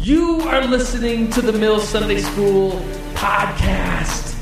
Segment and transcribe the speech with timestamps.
[0.00, 2.80] You are listening to the Mill Sunday School
[3.14, 4.36] podcast.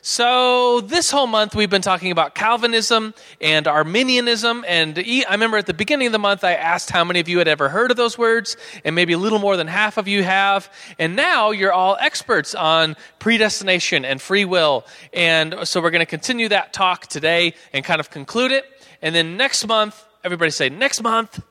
[0.00, 3.12] So, this whole month we've been talking about Calvinism
[3.42, 4.64] and Arminianism.
[4.66, 7.36] And I remember at the beginning of the month I asked how many of you
[7.38, 10.22] had ever heard of those words, and maybe a little more than half of you
[10.22, 10.72] have.
[10.98, 14.86] And now you're all experts on predestination and free will.
[15.12, 18.64] And so, we're going to continue that talk today and kind of conclude it.
[19.02, 21.42] And then next month, everybody say, next month,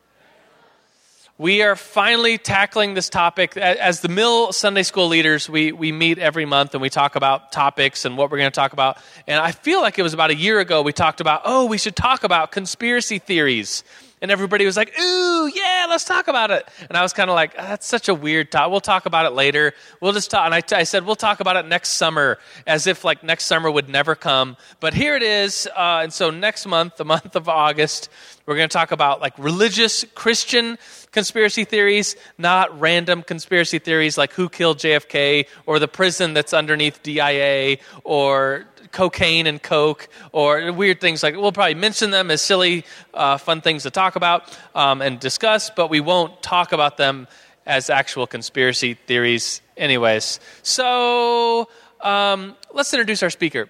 [1.40, 3.58] we are finally tackling this topic.
[3.58, 7.52] As the Mill Sunday School leaders, we, we meet every month and we talk about
[7.52, 9.00] topics and what we're going to talk about.
[9.26, 11.80] And I feel like it was about a year ago we talked about, oh, we
[11.80, 13.84] should talk about conspiracy theories.
[14.22, 16.68] And everybody was like, ooh, yeah, let's talk about it.
[16.90, 18.72] And I was kind of like, that's such a weird talk.
[18.72, 19.74] We'll talk about it later.
[20.02, 20.46] We'll just talk.
[20.46, 23.70] And I, I said, we'll talk about it next summer, as if like next summer
[23.70, 24.58] would never come.
[24.80, 25.68] But here it is.
[25.68, 28.10] Uh, and so next month, the month of August,
[28.48, 30.80] we're going to talk about like religious Christian
[31.12, 37.04] conspiracy theories, not random conspiracy theories like who killed JFK or the prison that's underneath
[37.04, 42.86] DIA or cocaine and coke or weird things like we'll probably mention them as silly
[43.14, 47.28] uh, fun things to talk about um, and discuss but we won't talk about them
[47.68, 50.40] as actual conspiracy theories anyways.
[50.64, 51.70] So
[52.02, 53.70] um, let's introduce our speaker.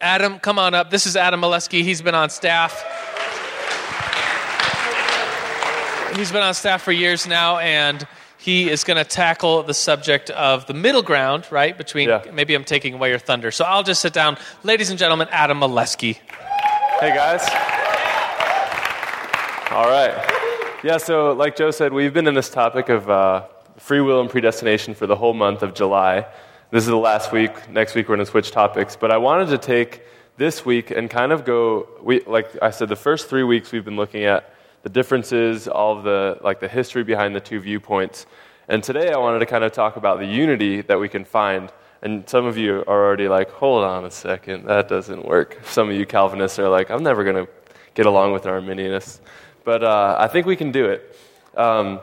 [0.00, 0.90] Adam come on up.
[0.90, 1.82] This is adam molesky.
[1.82, 2.72] He's been on staff.
[6.14, 8.06] He's been on staff for years now and
[8.46, 11.76] he is going to tackle the subject of the middle ground, right?
[11.76, 12.22] Between yeah.
[12.32, 13.50] maybe I'm taking away your thunder.
[13.50, 14.38] So I'll just sit down.
[14.62, 16.14] Ladies and gentlemen, Adam Molesky.
[17.00, 17.42] Hey, guys.
[19.72, 20.14] All right.
[20.84, 23.46] Yeah, so like Joe said, we've been in this topic of uh,
[23.78, 26.24] free will and predestination for the whole month of July.
[26.70, 27.68] This is the last week.
[27.68, 28.94] Next week, we're going to switch topics.
[28.94, 30.02] But I wanted to take
[30.36, 33.84] this week and kind of go, we, like I said, the first three weeks we've
[33.84, 34.54] been looking at
[34.86, 38.24] the differences, all of the like the history behind the two viewpoints.
[38.68, 41.72] And today I wanted to kind of talk about the unity that we can find.
[42.02, 45.58] And some of you are already like, hold on a second, that doesn't work.
[45.64, 47.50] Some of you Calvinists are like, I'm never going to
[47.94, 49.18] get along with Arminianists.
[49.64, 51.18] But uh, I think we can do it.
[51.56, 51.98] Um,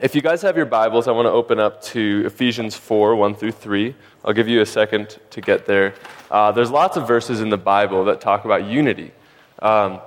[0.00, 3.34] if you guys have your Bibles, I want to open up to Ephesians 4 1
[3.34, 3.96] through 3.
[4.24, 5.92] I'll give you a second to get there.
[6.30, 9.10] Uh, there's lots of verses in the Bible that talk about unity.
[9.58, 9.98] Um,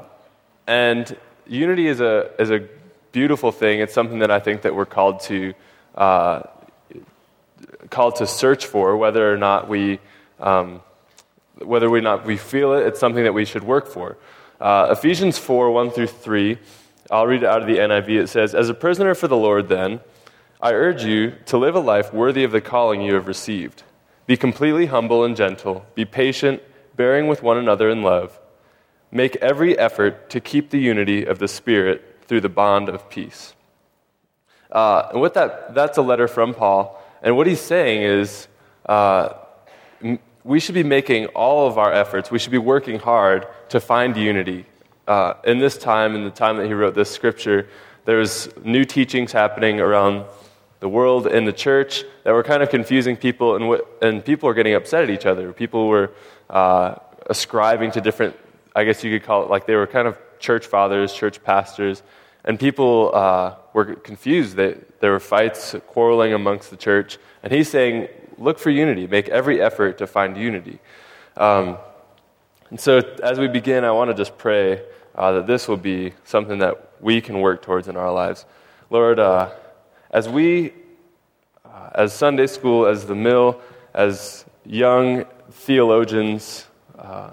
[0.65, 1.17] and
[1.49, 2.67] unity is a, is a
[3.11, 3.79] beautiful thing.
[3.79, 5.53] It's something that I think that we're called to,
[5.95, 6.43] uh,
[7.89, 9.99] called to search for, whether or not we,
[10.39, 10.81] um,
[11.57, 12.85] whether or not we feel it.
[12.85, 14.17] It's something that we should work for.
[14.59, 16.57] Uh, Ephesians 4 1 through 3,
[17.11, 18.09] I'll read it out of the NIV.
[18.23, 20.01] It says, As a prisoner for the Lord, then,
[20.61, 23.83] I urge you to live a life worthy of the calling you have received.
[24.27, 25.85] Be completely humble and gentle.
[25.95, 26.61] Be patient,
[26.95, 28.38] bearing with one another in love.
[29.11, 33.53] Make every effort to keep the unity of the Spirit through the bond of peace.
[34.71, 37.01] Uh, and what that, that's a letter from Paul.
[37.23, 38.47] And what he's saying is
[38.85, 39.33] uh,
[40.43, 44.15] we should be making all of our efforts, we should be working hard to find
[44.15, 44.65] unity.
[45.07, 47.67] Uh, in this time, in the time that he wrote this scripture,
[48.05, 50.25] there's new teachings happening around
[50.79, 54.53] the world in the church that were kind of confusing people, and, and people were
[54.53, 55.51] getting upset at each other.
[55.51, 56.11] People were
[56.49, 56.95] uh,
[57.29, 58.35] ascribing to different
[58.75, 62.02] I guess you could call it like they were kind of church fathers, church pastors,
[62.46, 64.56] and people uh, were confused.
[64.56, 67.18] They, there were fights, quarreling amongst the church.
[67.44, 68.07] And he's saying,
[68.38, 70.80] look for unity, make every effort to find unity.
[71.35, 71.78] Um,
[72.69, 74.84] and so as we begin, I want to just pray
[75.16, 78.46] uh, that this will be something that we can work towards in our lives.
[78.90, 79.51] Lord, uh,
[80.12, 80.74] as we,
[81.66, 83.59] uh, as Sunday school, as the mill,
[83.94, 86.66] as young theologians,
[86.97, 87.31] uh,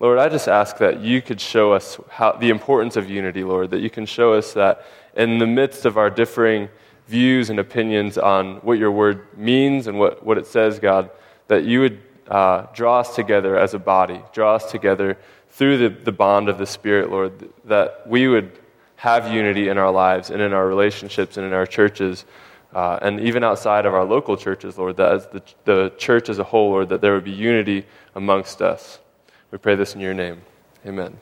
[0.00, 3.70] Lord, I just ask that you could show us how, the importance of unity, Lord,
[3.70, 4.84] that you can show us that
[5.16, 6.68] in the midst of our differing
[7.08, 11.10] views and opinions on what your word means and what, what it says, God,
[11.48, 15.18] that you would uh, draw us together as a body, draw us together
[15.50, 18.56] through the, the bond of the Spirit, Lord, that we would
[18.96, 22.24] have unity in our lives and in our relationships and in our churches.
[22.72, 26.38] Uh, and even outside of our local churches, Lord, that as the, the church as
[26.38, 29.00] a whole, Lord, that there would be unity amongst us.
[29.50, 30.42] We pray this in your name.
[30.84, 31.16] Amen.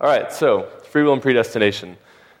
[0.00, 1.96] All right, so free will and predestination.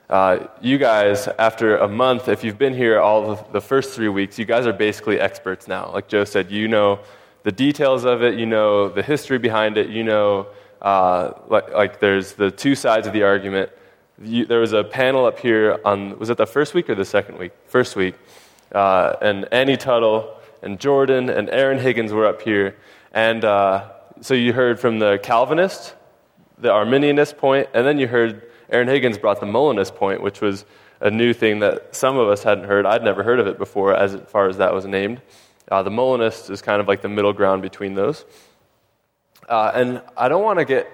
[0.08, 4.38] Uh, you guys, after a month, if you've been here all the, first three weeks,
[4.38, 5.90] you guys are basically experts now.
[5.92, 7.00] Like Joe said, you know
[7.42, 10.46] the details of it, you know the history behind it, you know,
[10.82, 13.70] uh, like, like there's the two sides of the argument.
[14.22, 17.04] You, there was a panel up here on, was it the first week or the
[17.04, 17.52] second week?
[17.66, 18.14] First week.
[18.70, 22.76] Uh, and Annie Tuttle and Jordan and Aaron Higgins were up here.
[23.12, 23.90] And uh,
[24.20, 25.94] so you heard from the Calvinist,
[26.58, 30.64] the Arminianist point, and then you heard Aaron Higgins brought the Molinist point, which was
[31.00, 32.86] a new thing that some of us hadn't heard.
[32.86, 35.20] I'd never heard of it before, as far as that was named.
[35.70, 38.24] Uh, the Molinist is kind of like the middle ground between those.
[39.48, 40.90] Uh, and I don't want to get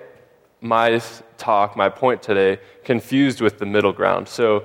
[0.60, 1.00] my
[1.38, 4.28] talk, my point today, confused with the middle ground.
[4.28, 4.64] So,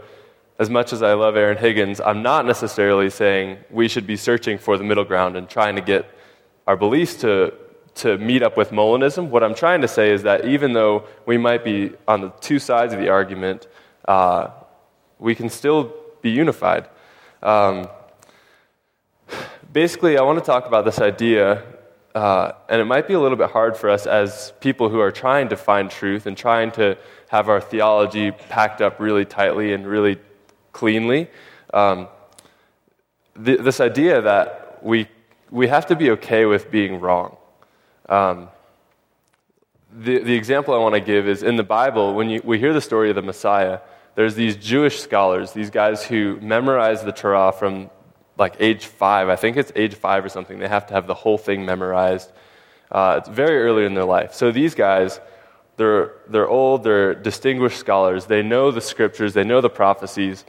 [0.58, 4.58] as much as I love Aaron Higgins, I'm not necessarily saying we should be searching
[4.58, 6.10] for the middle ground and trying to get
[6.66, 7.54] our beliefs to,
[7.96, 9.30] to meet up with Molinism.
[9.30, 12.60] What I'm trying to say is that even though we might be on the two
[12.60, 13.68] sides of the argument,
[14.08, 14.50] uh,
[15.18, 16.90] we can still be unified.
[17.42, 17.88] Um,
[19.72, 21.64] basically, I want to talk about this idea,
[22.14, 25.12] uh, and it might be a little bit hard for us as people who are
[25.12, 26.98] trying to find truth and trying to
[27.30, 30.18] have our theology packed up really tightly and really
[30.74, 31.30] cleanly.
[31.74, 32.10] Um,
[33.44, 35.08] th- this idea that we,
[35.50, 37.38] we have to be okay with being wrong.
[38.08, 38.50] Um,
[39.98, 42.74] the, the example I want to give is in the Bible, when you, we hear
[42.74, 43.80] the story of the Messiah,
[44.16, 47.90] there's these Jewish scholars, these guys who memorize the Torah from
[48.38, 49.30] like age five.
[49.30, 50.60] I think it's age five or something.
[50.60, 52.32] They have to have the whole thing memorized.
[52.92, 54.34] Uh, it's very early in their life.
[54.34, 55.20] So these guys,
[55.78, 58.26] they're, they're old, they're distinguished scholars.
[58.26, 60.46] They know the scriptures, they know the prophecies,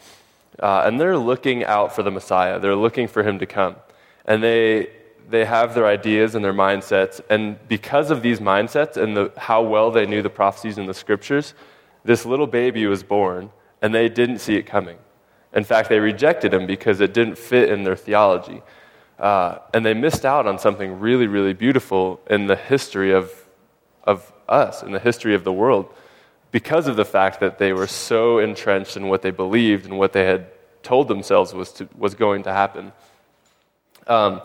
[0.58, 2.58] uh, and they're looking out for the Messiah.
[2.58, 3.76] They're looking for him to come.
[4.25, 4.91] And they,
[5.28, 7.20] they have their ideas and their mindsets.
[7.28, 10.94] And because of these mindsets and the, how well they knew the prophecies and the
[10.94, 11.55] scriptures,
[12.05, 13.50] this little baby was born,
[13.82, 14.99] and they didn't see it coming.
[15.52, 18.62] In fact, they rejected him because it didn't fit in their theology.
[19.19, 23.32] Uh, and they missed out on something really, really beautiful in the history of,
[24.05, 25.93] of us, in the history of the world,
[26.52, 30.12] because of the fact that they were so entrenched in what they believed and what
[30.12, 30.46] they had
[30.82, 32.93] told themselves was, to, was going to happen.
[34.06, 34.43] Um,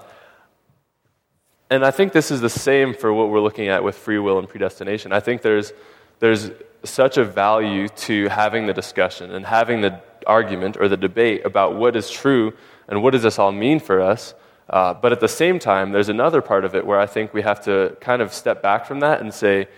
[1.72, 4.38] and I think this is the same for what we're looking at with free will
[4.40, 5.14] and predestination.
[5.14, 5.72] I think there's,
[6.20, 6.52] there's
[6.84, 11.76] such a value to having the discussion and having the argument or the debate about
[11.76, 12.52] what is true
[12.90, 14.34] and what does this all mean for us.
[14.70, 17.42] Uh, but at the same time, there's another part of it where I think we
[17.42, 19.70] have to kind of step back from that and say,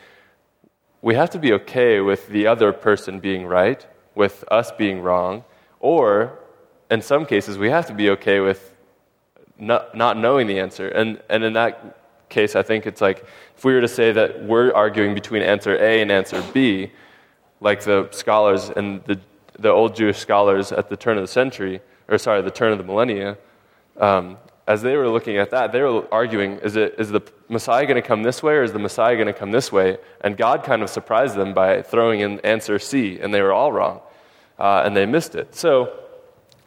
[1.03, 3.85] we have to be okay with the other person being right,
[4.15, 5.43] with us being wrong,
[5.79, 6.39] or
[6.89, 8.72] in some cases, we have to be okay with
[9.67, 10.87] not, not knowing the answer.
[10.87, 11.97] And, and in that
[12.29, 13.25] case, I think it's like
[13.55, 16.91] if we were to say that we're arguing between answer A and answer B,
[17.61, 19.19] like the scholars and the,
[19.57, 22.77] the old Jewish scholars at the turn of the century, or sorry, the turn of
[22.77, 23.37] the millennia,
[23.97, 24.37] um,
[24.67, 28.01] as they were looking at that, they were arguing is, it, is the Messiah going
[28.01, 29.97] to come this way or is the Messiah going to come this way?
[30.21, 33.71] And God kind of surprised them by throwing in answer C, and they were all
[33.71, 34.01] wrong.
[34.57, 35.55] Uh, and they missed it.
[35.55, 35.99] So,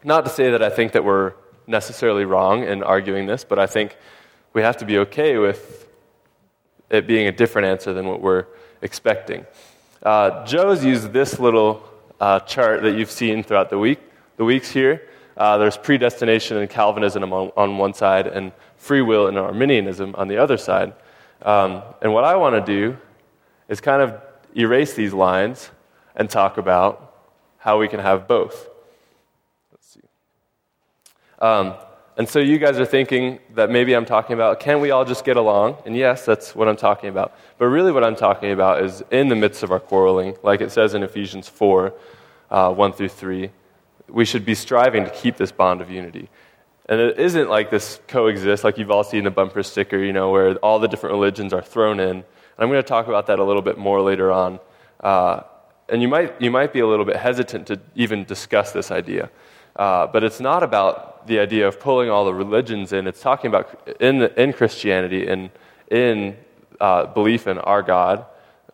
[0.04, 1.34] not to say that I think that we're
[1.66, 3.96] necessarily wrong in arguing this, but I think
[4.52, 5.88] we have to be okay with
[6.90, 8.46] it being a different answer than what we're
[8.82, 9.44] expecting.
[10.02, 11.82] Uh, Joe's used this little
[12.20, 13.98] uh, chart that you've seen throughout the week,
[14.36, 15.08] the weeks here.
[15.36, 20.28] Uh, there's predestination and Calvinism on, on, one side, and free will and Arminianism on
[20.28, 20.94] the other side.
[21.42, 22.96] Um, and what I want to do
[23.68, 24.20] is kind of
[24.56, 25.70] erase these lines
[26.14, 27.14] and talk about
[27.58, 28.68] how we can have both.
[31.38, 31.74] Um,
[32.18, 35.24] and so you guys are thinking that maybe I'm talking about, can we all just
[35.24, 35.76] get along?
[35.84, 37.36] And yes, that's what I'm talking about.
[37.58, 40.72] But really, what I'm talking about is in the midst of our quarreling, like it
[40.72, 41.92] says in Ephesians 4
[42.50, 43.50] uh, 1 through 3,
[44.08, 46.30] we should be striving to keep this bond of unity.
[46.88, 50.30] And it isn't like this coexist, like you've all seen the bumper sticker, you know,
[50.30, 52.08] where all the different religions are thrown in.
[52.08, 52.24] And
[52.58, 54.60] I'm going to talk about that a little bit more later on.
[55.00, 55.42] Uh,
[55.88, 59.30] and you might, you might be a little bit hesitant to even discuss this idea.
[59.74, 63.06] Uh, but it's not about the idea of pulling all the religions in.
[63.06, 65.50] It's talking about in, in Christianity and
[65.90, 66.36] in
[66.80, 68.24] uh, belief in our God,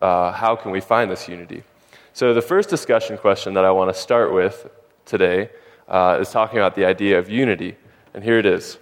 [0.00, 1.62] uh, how can we find this unity?
[2.12, 4.68] So, the first discussion question that I want to start with
[5.06, 5.50] today
[5.88, 7.76] uh, is talking about the idea of unity.
[8.14, 8.78] And here it is.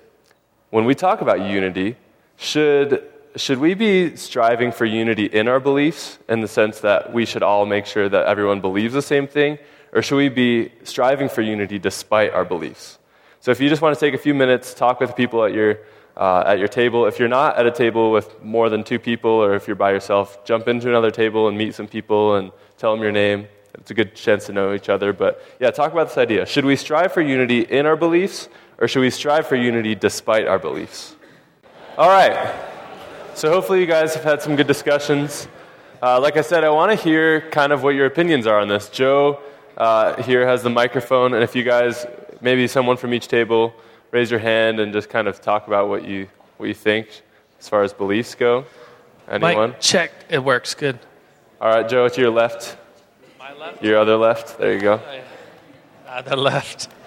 [0.71, 1.97] When we talk about unity,
[2.37, 3.03] should,
[3.37, 7.43] should we be striving for unity in our beliefs in the sense that we should
[7.43, 9.59] all make sure that everyone believes the same thing?
[9.93, 13.00] Or should we be striving for unity despite our beliefs?
[13.40, 15.78] So if you just want to take a few minutes, talk with people at your,
[16.16, 17.06] uh, at your table.
[17.06, 19.92] If you're not at a table with more than two people, or if you're by
[19.92, 23.49] yourself, jump into another table and meet some people and tell them your name.
[23.75, 25.14] It's a good chance to know each other.
[25.14, 26.44] But yeah, talk about this idea.
[26.44, 30.47] Should we strive for unity in our beliefs, or should we strive for unity despite
[30.47, 31.16] our beliefs?
[31.97, 32.54] All right.
[33.35, 35.49] So hopefully you guys have had some good discussions.
[36.02, 38.68] Uh, like I said, I want to hear kind of what your opinions are on
[38.68, 38.90] this.
[38.90, 39.40] Joe
[39.78, 42.06] uh, here has the microphone, and if you guys,
[42.40, 43.75] maybe someone from each table,
[44.11, 47.09] raise your hand and just kind of talk about what you what you think
[47.59, 48.64] as far as beliefs go.
[49.28, 49.70] Anyone?
[49.70, 50.12] Mike, check.
[50.28, 50.75] It works.
[50.75, 50.99] Good.
[51.61, 52.76] All right, Joe, to your left.
[53.38, 53.82] My left.
[53.82, 54.59] Your other left.
[54.59, 55.00] There you go.
[56.06, 56.88] Uh, the left.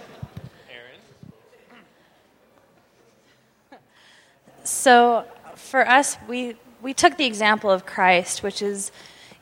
[4.65, 5.25] So
[5.55, 8.93] for us, we, we took the example of Christ, which is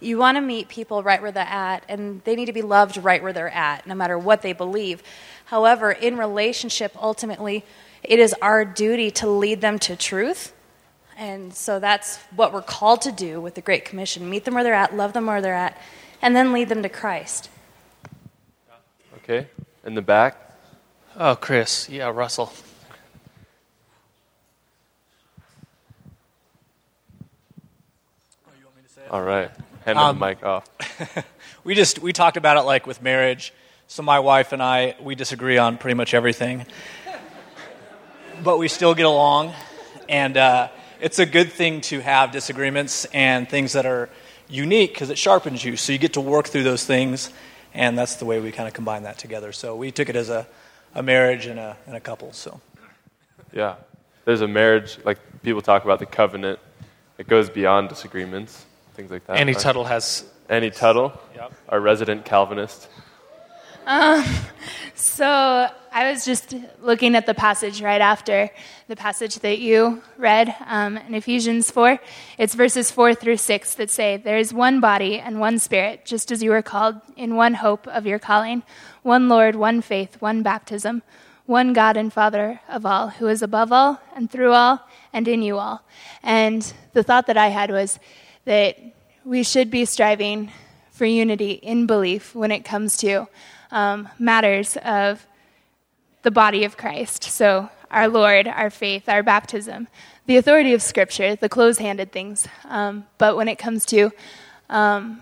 [0.02, 2.98] you want to meet people right where they're at, and they need to be loved
[2.98, 5.04] right where they're at, no matter what they believe.
[5.46, 7.64] However, in relationship, ultimately,
[8.04, 10.54] it is our duty to lead them to truth.
[11.18, 14.64] And so that's what we're called to do with the Great Commission meet them where
[14.64, 15.80] they're at, love them where they're at,
[16.22, 17.50] and then lead them to Christ.
[19.18, 19.48] Okay.
[19.86, 20.36] In the back.
[21.16, 21.90] Oh, Chris.
[21.90, 22.52] Yeah, Russell.
[29.12, 29.52] All right.
[29.86, 30.70] Hand Um, the mic off.
[31.64, 33.54] we just we talked about it like with marriage.
[33.88, 36.66] So my wife and I we disagree on pretty much everything,
[38.44, 39.54] but we still get along,
[40.08, 40.70] and uh,
[41.00, 44.10] it's a good thing to have disagreements and things that are
[44.48, 45.76] unique because it sharpens you.
[45.78, 47.32] So you get to work through those things,
[47.74, 49.52] and that's the way we kind of combine that together.
[49.52, 50.48] So we took it as a,
[50.94, 52.34] a marriage and a and a couple.
[52.34, 52.62] So
[53.52, 53.76] Yeah.
[54.24, 56.60] There's a marriage, like people talk about the covenant.
[57.18, 59.38] It goes beyond disagreements, things like that.
[59.38, 59.62] Annie right?
[59.62, 60.26] Tuttle has.
[60.50, 61.54] Annie Tuttle, Yep.
[61.70, 62.90] our resident Calvinist.
[64.94, 65.26] So
[65.92, 68.52] I was just looking at the passage right after
[68.88, 72.00] the passage that you read um, in Ephesians 4.
[72.38, 76.32] It's verses 4 through 6 that say, There is one body and one spirit, just
[76.32, 78.62] as you were called in one hope of your calling,
[79.02, 81.02] one Lord, one faith, one baptism,
[81.48, 85.42] one God and Father of all, who is above all and through all and in
[85.42, 85.84] you all.
[86.22, 88.00] And the thought that I had was
[88.46, 88.78] that
[89.24, 90.52] we should be striving
[90.92, 93.28] for unity in belief when it comes to
[93.72, 95.26] um, matters of
[96.24, 97.24] the body of Christ.
[97.24, 99.88] So, our Lord, our faith, our baptism,
[100.26, 102.48] the authority of Scripture, the close handed things.
[102.66, 104.12] Um, but when it comes to
[104.70, 105.22] um,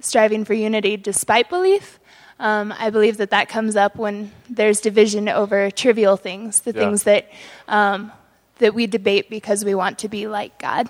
[0.00, 1.98] striving for unity despite belief,
[2.40, 6.80] um, I believe that that comes up when there's division over trivial things, the Yeah.
[6.80, 7.30] things that,
[7.68, 8.12] um,
[8.58, 10.88] that we debate because we want to be like God.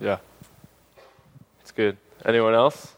[0.00, 0.18] Yeah.
[1.78, 1.96] Good.
[2.24, 2.92] Anyone else?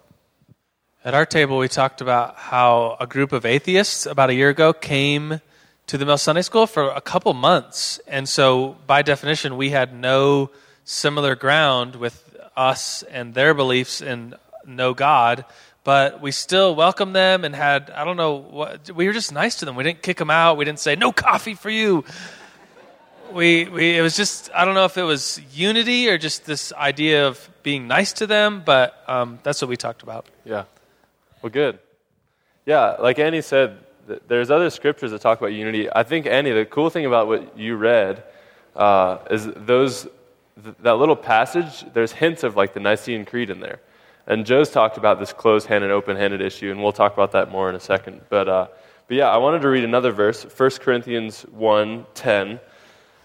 [1.05, 4.73] At our table, we talked about how a group of atheists about a year ago
[4.73, 5.43] came
[5.87, 8.01] to the Mill Sunday School for a couple months.
[8.07, 10.51] And so, by definition, we had no
[10.85, 14.35] similar ground with us and their beliefs and
[14.65, 15.45] no God.
[15.85, 19.57] But we still welcomed them and had, I don't know, what, we were just nice
[19.57, 19.77] to them.
[19.77, 20.57] We didn't kick them out.
[20.57, 22.03] We didn't say, no coffee for you.
[23.33, 26.73] We, we, it was just, I don't know if it was unity or just this
[26.73, 30.27] idea of being nice to them, but um, that's what we talked about.
[30.45, 30.65] Yeah.
[31.43, 31.79] Well, good.
[32.67, 35.89] Yeah, like Annie said, th- there's other scriptures that talk about unity.
[35.91, 38.23] I think, Annie, the cool thing about what you read
[38.77, 40.07] uh, is those,
[40.63, 43.81] th- that little passage, there's hints of like the Nicene Creed in there.
[44.27, 47.33] And Joe's talked about this closed hand and open handed issue, and we'll talk about
[47.33, 48.21] that more in a second.
[48.29, 48.67] But, uh,
[49.09, 52.61] but yeah, I wanted to read another verse, 1 Corinthians 1 10.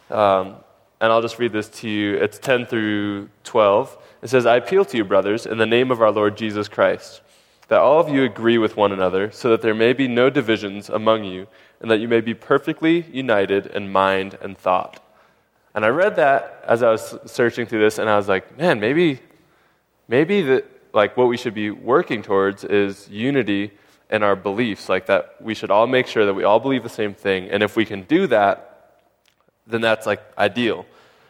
[0.10, 0.58] Um,
[1.02, 2.16] and I'll just read this to you.
[2.16, 3.98] It's 10 through 12.
[4.22, 7.22] It says, I appeal to you, brothers, in the name of our Lord Jesus Christ,
[7.68, 10.90] that all of you agree with one another, so that there may be no divisions
[10.90, 11.48] among you,
[11.82, 15.02] and that you may be perfectly united in mind and thought.
[15.74, 18.80] And I read that as I was searching through this, and I was like, man,
[18.80, 19.20] maybe,
[20.08, 23.72] maybe that like what we should be working towards is unity
[24.10, 26.90] in our beliefs, like that we should all make sure that we all believe the
[26.90, 28.75] same thing, and if we can do that,
[29.68, 30.86] then that's like ideal.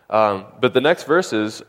[0.10, 1.64] Um, but the next verses,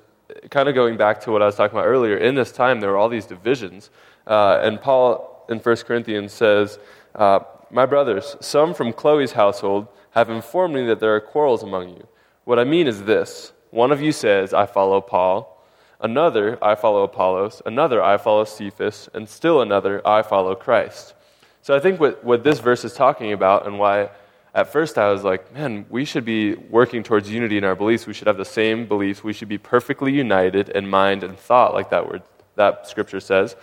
[0.50, 2.90] kind of going back to what I was talking about earlier, in this time there
[2.90, 3.90] were all these divisions.
[4.26, 6.78] Uh, and Paul in 1 Corinthians says,
[7.14, 11.90] uh, My brothers, some from Chloe's household have informed me that there are quarrels among
[11.90, 12.08] you.
[12.44, 15.62] What I mean is this one of you says, I follow Paul,
[16.00, 21.14] another, I follow Apollos, another, I follow Cephas, and still another, I follow Christ.
[21.62, 24.10] So I think what, what this verse is talking about and why
[24.56, 28.06] at first I was like, man, we should be working towards unity in our beliefs.
[28.06, 29.22] We should have the same beliefs.
[29.22, 32.22] We should be perfectly united in mind and thought, like that word,
[32.54, 33.54] that scripture says.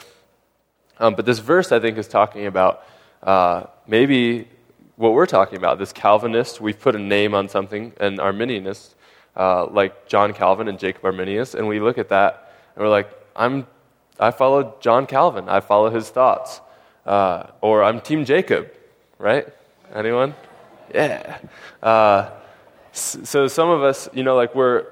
[1.00, 2.86] Um, but this verse, I think, is talking about
[3.24, 4.48] uh, maybe
[4.96, 5.80] what we're talking about.
[5.80, 8.94] This Calvinist, we've put a name on something, an Arminianist,
[9.36, 13.10] uh, like John Calvin and Jacob Arminius, and we look at that and we're like,
[13.36, 13.66] I'm,
[14.20, 15.50] I follow John Calvin.
[15.50, 16.62] I follow his thoughts.
[17.04, 18.72] Uh, or I'm Team Jacob,
[19.18, 19.48] right?
[19.92, 20.36] Anyone?
[20.94, 21.38] Yeah.
[21.82, 22.30] Uh,
[22.92, 24.88] so some of us, you know, like we're,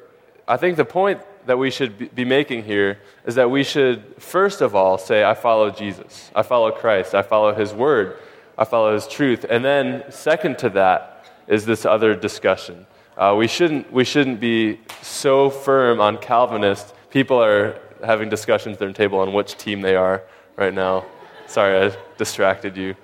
[0.48, 4.62] I think the point that we should be- making here is that we should, first
[4.62, 6.32] of all, say, I follow Jesus.
[6.36, 7.16] I follow Christ.
[7.16, 8.18] I follow his word.
[8.58, 9.46] I follow his truth.
[9.50, 12.86] And then, second to that, is this other discussion.
[13.18, 16.94] Uh, we, shouldn't, we shouldn't be so firm on Calvinist.
[17.10, 20.24] People are having discussions at their table on which team they are
[20.56, 21.06] right now.
[21.48, 22.96] Sorry, I distracted you.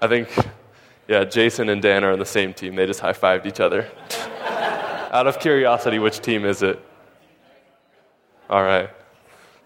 [0.00, 0.28] I think,
[1.08, 2.76] yeah, Jason and Dan are on the same team.
[2.76, 3.90] They just high fived each other.
[5.10, 6.78] Out of curiosity, which team is it?
[8.50, 8.90] All right.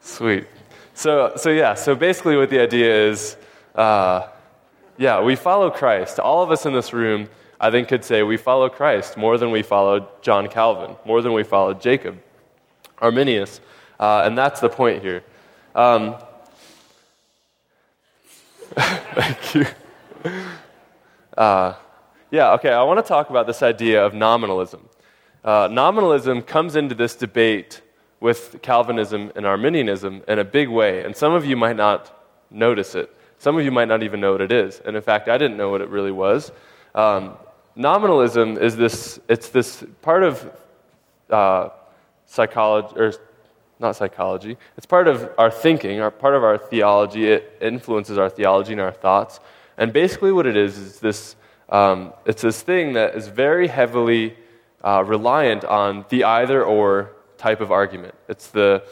[0.00, 0.46] Sweet.
[0.94, 3.36] So, so yeah, so basically, what the idea is
[3.74, 4.28] uh,
[4.98, 6.18] yeah, we follow Christ.
[6.18, 7.28] All of us in this room,
[7.60, 11.32] I think, could say we follow Christ more than we followed John Calvin, more than
[11.32, 12.20] we followed Jacob,
[13.00, 13.60] Arminius.
[13.98, 15.24] Uh, and that's the point here.
[15.74, 16.16] Um,
[18.76, 19.66] thank you.
[21.36, 21.74] Uh,
[22.30, 24.88] yeah, okay, I want to talk about this idea of nominalism.
[25.44, 27.82] Uh, nominalism comes into this debate
[28.20, 32.94] with Calvinism and Arminianism in a big way, and some of you might not notice
[32.94, 33.14] it.
[33.38, 34.80] Some of you might not even know what it is.
[34.84, 36.52] And in fact, I didn't know what it really was.
[36.94, 37.36] Um,
[37.74, 40.48] nominalism is this, it's this part of
[41.28, 41.70] uh,
[42.26, 43.12] psychology, or
[43.80, 47.26] not psychology, it's part of our thinking, our, part of our theology.
[47.26, 49.40] It influences our theology and our thoughts.
[49.78, 51.36] And basically, what it is is this
[51.72, 54.36] um, it's this thing that is very heavily
[54.84, 58.14] uh, reliant on the either or type of argument.
[58.28, 58.84] It's the,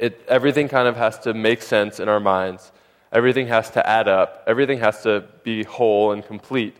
[0.00, 2.72] it, everything kind of has to make sense in our minds.
[3.12, 4.42] Everything has to add up.
[4.48, 6.76] Everything has to be whole and complete.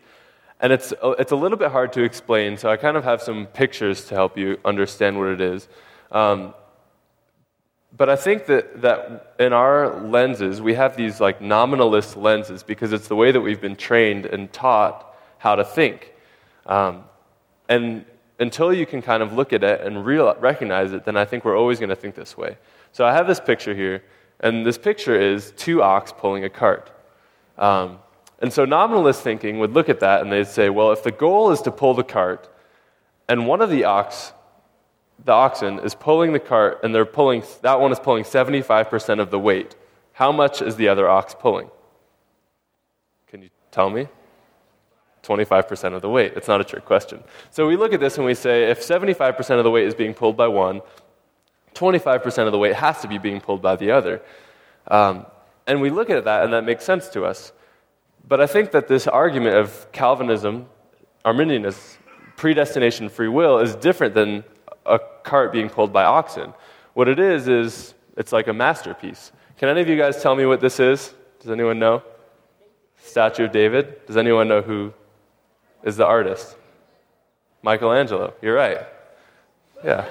[0.61, 3.47] And it's, it's a little bit hard to explain, so I kind of have some
[3.47, 5.69] pictures to help you understand what it is.
[6.11, 6.55] Um,
[7.97, 12.93] but I think that, that in our lenses, we have these like nominalist lenses because
[12.93, 16.13] it's the way that we've been trained and taught how to think.
[16.67, 17.05] Um,
[17.69, 18.05] and
[18.39, 21.45] until you can kind of look at it and real, recognize it, then I think
[21.45, 22.57] we're always going to think this way.
[22.93, 24.03] So I have this picture here.
[24.41, 26.91] And this picture is two ox pulling a cart.
[27.57, 27.99] Um,
[28.41, 31.51] and so nominalist thinking would look at that and they'd say, well, if the goal
[31.51, 32.49] is to pull the cart,
[33.29, 34.33] and one of the ox,
[35.25, 39.31] the oxen, is pulling the cart, and they're pulling, that one is pulling 75% of
[39.31, 39.75] the weight,
[40.13, 41.71] how much is the other ox pulling?
[43.29, 44.09] Can you tell me?
[45.23, 46.33] 25% of the weight.
[46.37, 47.23] It's not a trick question.
[47.51, 50.15] So we look at this and we say, if 75% of the weight is being
[50.15, 50.81] pulled by one,
[51.75, 54.23] 25% of the weight has to be being pulled by the other.
[54.89, 55.27] Um,
[55.67, 57.53] and we look at that, and that makes sense to us.
[58.27, 60.67] But I think that this argument of Calvinism,
[61.25, 61.99] Arminianism,
[62.37, 64.45] predestination, free will, is different than
[64.89, 66.53] a cart being pulled by oxen.
[66.95, 69.33] What it is, is it's like a masterpiece.
[69.57, 71.15] Can any of you guys tell me what this is?
[71.41, 72.03] Does anyone know?
[73.03, 74.07] Statue of David?
[74.07, 74.93] Does anyone know who
[75.83, 76.57] is the artist?
[77.63, 78.35] Michelangelo.
[78.43, 78.79] You're right.
[79.85, 80.07] Yeah.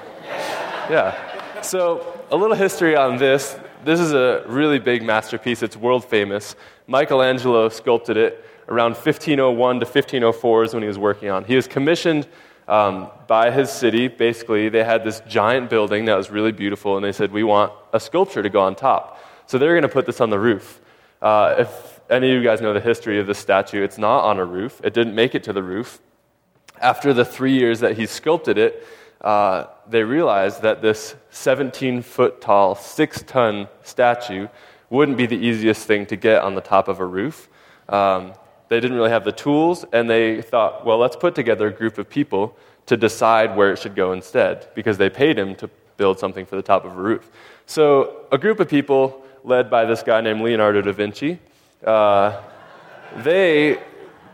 [0.90, 1.60] Yeah.
[1.60, 3.58] So, a little history on this.
[3.84, 5.62] This is a really big masterpiece.
[5.62, 6.56] It's world famous.
[6.86, 11.44] Michelangelo sculpted it around 1501 to 1504 is when he was working on.
[11.44, 12.26] He was commissioned
[12.68, 14.06] um, by his city.
[14.06, 17.72] Basically, they had this giant building that was really beautiful, and they said, "We want
[17.92, 20.80] a sculpture to go on top." So they're going to put this on the roof.
[21.20, 24.38] Uh, if any of you guys know the history of this statue, it's not on
[24.38, 24.80] a roof.
[24.84, 26.00] It didn't make it to the roof.
[26.80, 28.86] After the three years that he sculpted it,
[29.20, 34.48] uh, they realized that this 17 foot tall, six ton statue
[34.90, 37.48] wouldn't be the easiest thing to get on the top of a roof.
[37.88, 38.32] Um,
[38.68, 41.98] they didn't really have the tools, and they thought, well, let's put together a group
[41.98, 46.18] of people to decide where it should go instead, because they paid him to build
[46.18, 47.30] something for the top of a roof.
[47.66, 51.38] So, a group of people led by this guy named Leonardo da Vinci,
[51.84, 52.40] uh,
[53.16, 53.78] they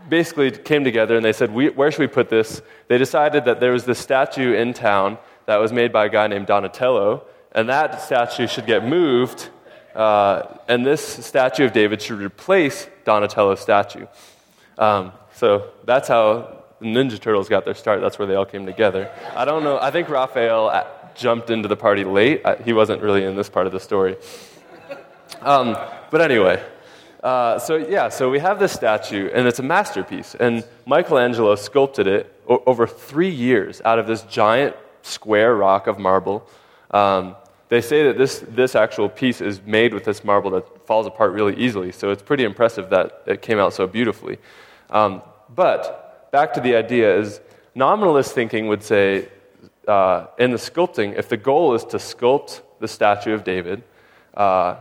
[0.08, 2.62] basically came together and they said, Where should we put this?
[2.88, 6.26] They decided that there was this statue in town that was made by a guy
[6.26, 9.50] named Donatello, and that statue should get moved,
[9.94, 14.06] uh, and this statue of David should replace Donatello's statue.
[14.78, 18.00] Um, so that's how Ninja Turtles got their start.
[18.00, 19.10] That's where they all came together.
[19.34, 19.78] I don't know.
[19.78, 22.42] I think Raphael uh, jumped into the party late.
[22.64, 24.16] He wasn't really in this part of the story.
[25.40, 25.76] Um,
[26.10, 26.62] but anyway,
[27.22, 30.34] uh, so yeah, so we have this statue, and it's a masterpiece.
[30.34, 35.98] And Michelangelo sculpted it o- over three years out of this giant square rock of
[35.98, 36.48] marble.
[36.90, 37.36] Um,
[37.68, 41.32] they say that this, this actual piece is made with this marble that falls apart
[41.32, 44.38] really easily, so it's pretty impressive that it came out so beautifully.
[44.90, 45.22] Um,
[45.54, 47.40] but back to the idea is
[47.74, 49.28] nominalist thinking would say
[49.88, 53.82] uh, in the sculpting, if the goal is to sculpt the statue of David,
[54.34, 54.76] uh,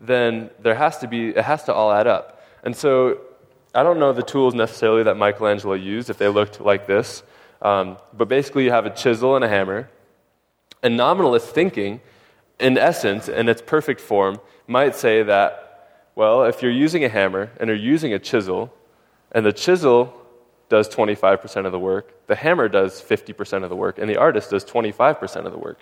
[0.00, 2.42] then there has to be, it has to all add up.
[2.62, 3.20] And so
[3.74, 7.22] I don't know the tools necessarily that Michelangelo used, if they looked like this,
[7.62, 9.88] um, but basically you have a chisel and a hammer.
[10.82, 12.00] And nominalist thinking,
[12.58, 17.50] in essence, in its perfect form, might say that, well, if you're using a hammer
[17.58, 18.72] and you're using a chisel,
[19.32, 20.14] and the chisel
[20.68, 24.50] does 25% of the work, the hammer does 50% of the work, and the artist
[24.50, 25.80] does 25% of the work.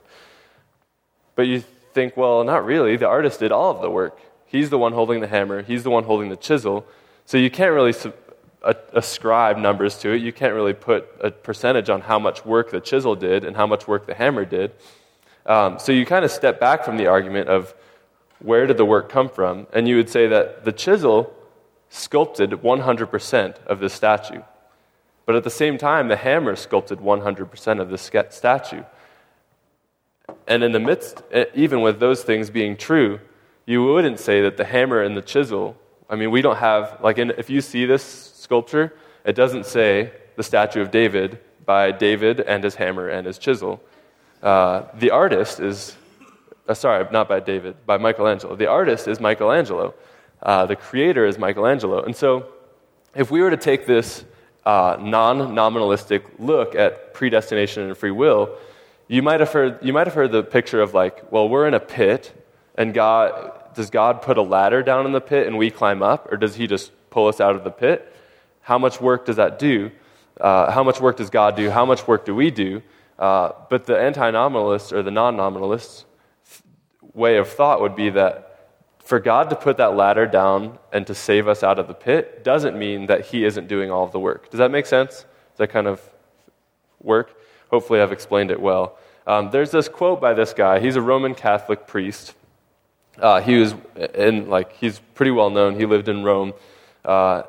[1.35, 2.97] But you think, well, not really.
[2.97, 5.91] The artist did all of the work He's the one holding the hammer, he's the
[5.91, 6.87] one holding the chisel.
[7.27, 7.93] So you can't really
[8.63, 10.23] ascribe numbers to it.
[10.23, 13.67] You can't really put a percentage on how much work the chisel did and how
[13.67, 14.73] much work the hammer did.
[15.47, 17.75] Um, so you kind of step back from the argument of
[18.41, 21.35] where did the work come from, and you would say that the chisel
[21.89, 24.43] sculpted 100% of this statue.
[25.27, 28.83] But at the same time, the hammer sculpted 100% of this statue.
[30.47, 31.23] And in the midst,
[31.55, 33.21] even with those things being true,
[33.67, 35.77] you wouldn't say that the hammer and the chisel,
[36.09, 38.03] I mean, we don't have, like, in, if you see this
[38.35, 38.95] sculpture,
[39.25, 43.83] it doesn't say the statue of David by David and his hammer and his chisel.
[44.43, 45.97] Uh, the artist is,
[46.67, 48.57] uh, sorry, not by David, by Michelangelo.
[48.57, 49.95] The artist is Michelangelo.
[50.43, 52.03] Uh, the creator is Michelangelo.
[52.03, 52.47] And so,
[53.15, 54.25] if we were to take this
[54.65, 58.57] uh, non nominalistic look at predestination and free will,
[59.09, 61.75] you might, have heard, you might have heard the picture of, like, well, we're in
[61.75, 62.33] a pit,
[62.77, 66.33] and God, does God put a ladder down in the pit and we climb up,
[66.33, 68.13] or does He just pull us out of the pit?
[68.61, 69.93] How much work does that do?
[70.41, 71.71] Uh, how much work does God do?
[71.71, 72.83] How much work do we do?
[73.21, 76.07] Uh, but the anti nominalists or the non nominalists
[77.15, 81.15] way of thought would be that for God to put that ladder down and to
[81.15, 84.19] save us out of the pit doesn't mean that He isn't doing all of the
[84.19, 84.51] work.
[84.51, 85.19] Does that make sense?
[85.19, 86.03] Does that kind of
[87.01, 87.41] work?
[87.71, 88.99] Hopefully, I've explained it well.
[89.25, 90.81] Um, there's this quote by this guy.
[90.81, 92.35] He's a Roman Catholic priest.
[93.21, 93.75] Uh, he was
[94.15, 95.77] in like he's pretty well known.
[95.77, 96.55] He lived in Rome.
[97.05, 97.43] Uh,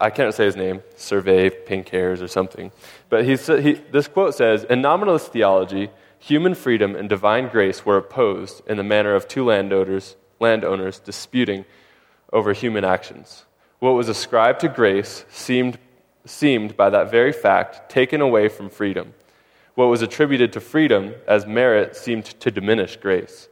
[0.00, 2.72] I can't say his name, Servais Pinckaers or something.
[3.08, 7.96] But he, he, this quote says In nominalist theology, human freedom and divine grace were
[7.96, 11.64] opposed in the manner of two landowners, landowners disputing
[12.32, 13.44] over human actions.
[13.78, 15.78] What was ascribed to grace seemed,
[16.24, 19.14] seemed, by that very fact, taken away from freedom.
[19.74, 23.48] What was attributed to freedom as merit seemed to diminish grace.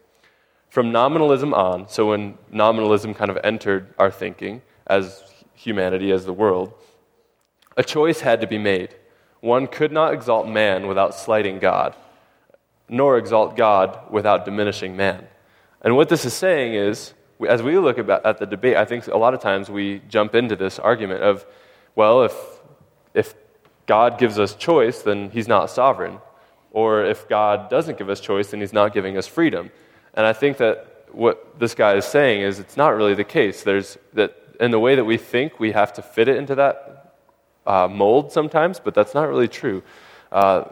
[0.72, 6.32] From nominalism on, so when nominalism kind of entered our thinking as humanity, as the
[6.32, 6.72] world,
[7.76, 8.96] a choice had to be made.
[9.40, 11.94] One could not exalt man without slighting God,
[12.88, 15.26] nor exalt God without diminishing man.
[15.82, 17.12] And what this is saying is,
[17.46, 20.56] as we look at the debate, I think a lot of times we jump into
[20.56, 21.44] this argument of,
[21.94, 22.34] well, if,
[23.12, 23.34] if
[23.84, 26.20] God gives us choice, then he's not sovereign.
[26.70, 29.70] Or if God doesn't give us choice, then he's not giving us freedom.
[30.14, 33.62] And I think that what this guy is saying is it's not really the case.
[33.62, 37.14] There's that in the way that we think, we have to fit it into that
[37.66, 39.82] uh, mold sometimes, but that's not really true.
[40.30, 40.64] Uh,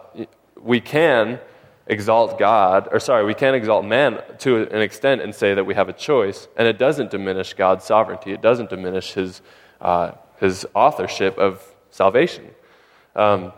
[0.57, 1.40] we can
[1.87, 5.74] exalt God, or sorry, we can exalt man to an extent and say that we
[5.74, 8.33] have a choice, and it doesn't diminish God's sovereignty.
[8.33, 9.42] It doesn't diminish his,
[9.81, 12.48] uh, his authorship of salvation.
[13.16, 13.53] Um,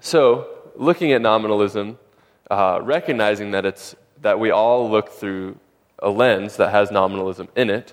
[0.00, 1.98] so, looking at nominalism,
[2.50, 5.56] uh, recognizing that it's that we all look through
[5.98, 7.92] a lens that has nominalism in it,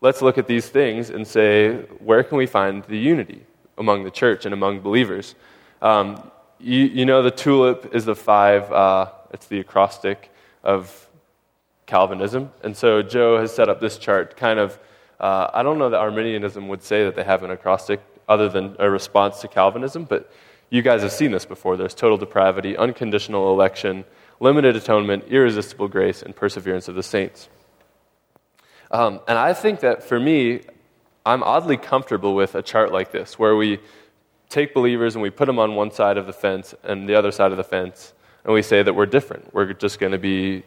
[0.00, 3.42] let's look at these things and say, where can we find the unity
[3.76, 5.34] among the church and among believers?
[5.82, 10.30] Um, you, you, know, the tulip is the five, uh, it's the acrostic
[10.62, 11.08] of
[11.86, 12.50] Calvinism.
[12.62, 14.78] And so Joe has set up this chart kind of,
[15.20, 18.76] uh, I don't know that Arminianism would say that they have an acrostic other than
[18.78, 20.30] a response to Calvinism, but
[20.70, 21.76] you guys have seen this before.
[21.76, 24.04] There's total depravity, unconditional election,
[24.40, 27.48] limited atonement, irresistible grace, and perseverance of the saints.
[28.90, 30.60] Um, and I think that for me,
[31.26, 33.80] I'm oddly comfortable with a chart like this, where we
[34.48, 37.30] take believers and we put them on one side of the fence and the other
[37.30, 39.52] side of the fence, and we say that we're different.
[39.52, 40.62] We're just going to be,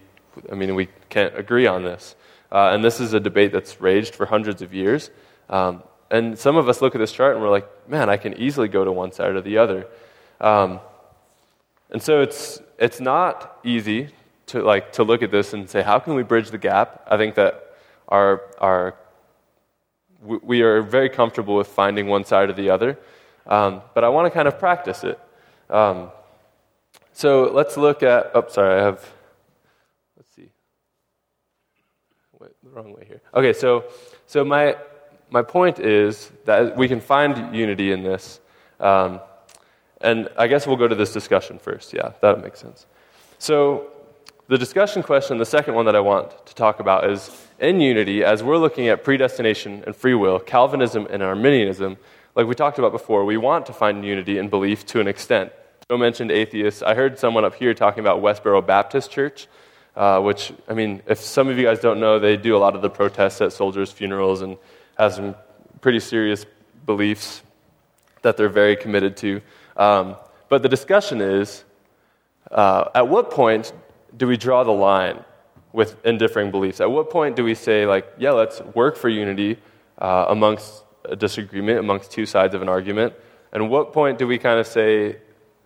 [0.52, 2.16] I mean, we can't agree on this.
[2.52, 5.10] Uh, and this is a debate that's raged for hundreds of years.
[5.50, 8.34] Um, and some of us look at this chart and we're like, man, I can
[8.34, 9.88] easily go to one side or the other.
[10.42, 10.82] Um,
[11.92, 14.10] and so it's, it's not easy
[14.48, 17.06] to, like, to look at this and say, how can we bridge the gap?
[17.08, 17.76] I think that
[18.08, 18.96] our, our,
[20.22, 22.98] we are very comfortable with finding one side or the other.
[23.46, 25.20] Um, but I want to kind of practice it.
[25.70, 26.12] Um,
[27.14, 29.06] so let's look at, oh, sorry, I have,
[30.16, 30.50] let's see.
[32.40, 33.22] Wait, the wrong way here.
[33.34, 33.86] Okay, so,
[34.28, 34.78] so my,
[35.30, 38.40] my point is that we can find unity in this.
[38.80, 39.20] Um,
[40.04, 41.94] and I guess we'll go to this discussion first.
[41.94, 42.86] Yeah, that makes sense.
[43.40, 43.88] So,
[44.48, 48.24] the discussion question, the second one that I want to talk about is in unity,
[48.24, 51.98] as we're looking at predestination and free will, Calvinism and Arminianism,
[52.36, 55.52] like we talked about before, we want to find unity in belief to an extent.
[55.90, 56.82] Joe mentioned atheists.
[56.82, 59.48] I heard someone up here talking about Westboro Baptist Church,
[59.96, 62.76] uh, which, I mean, if some of you guys don't know, they do a lot
[62.76, 64.58] of the protests at soldiers' funerals and
[64.98, 65.36] have some
[65.82, 66.46] pretty serious
[66.86, 67.42] beliefs
[68.22, 69.42] that they're very committed to.
[69.82, 70.15] Um,
[70.48, 71.63] but the discussion is
[72.52, 73.74] uh, at what point
[74.15, 75.17] do we draw the line
[75.74, 76.80] with in differing beliefs?
[76.82, 79.58] At what point do we say, like, yeah, let's work for unity
[79.98, 83.13] uh, amongst a disagreement, amongst two sides of an argument?
[83.54, 85.17] And what point do we kind of say,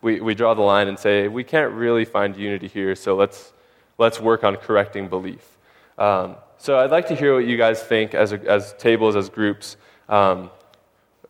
[0.01, 3.51] we, we draw the line and say, we can't really find unity here, so let's,
[3.97, 5.57] let's work on correcting belief?
[5.97, 9.75] Um, so I'd like to hear what you guys think as, as tables, as groups.
[10.07, 10.51] Um,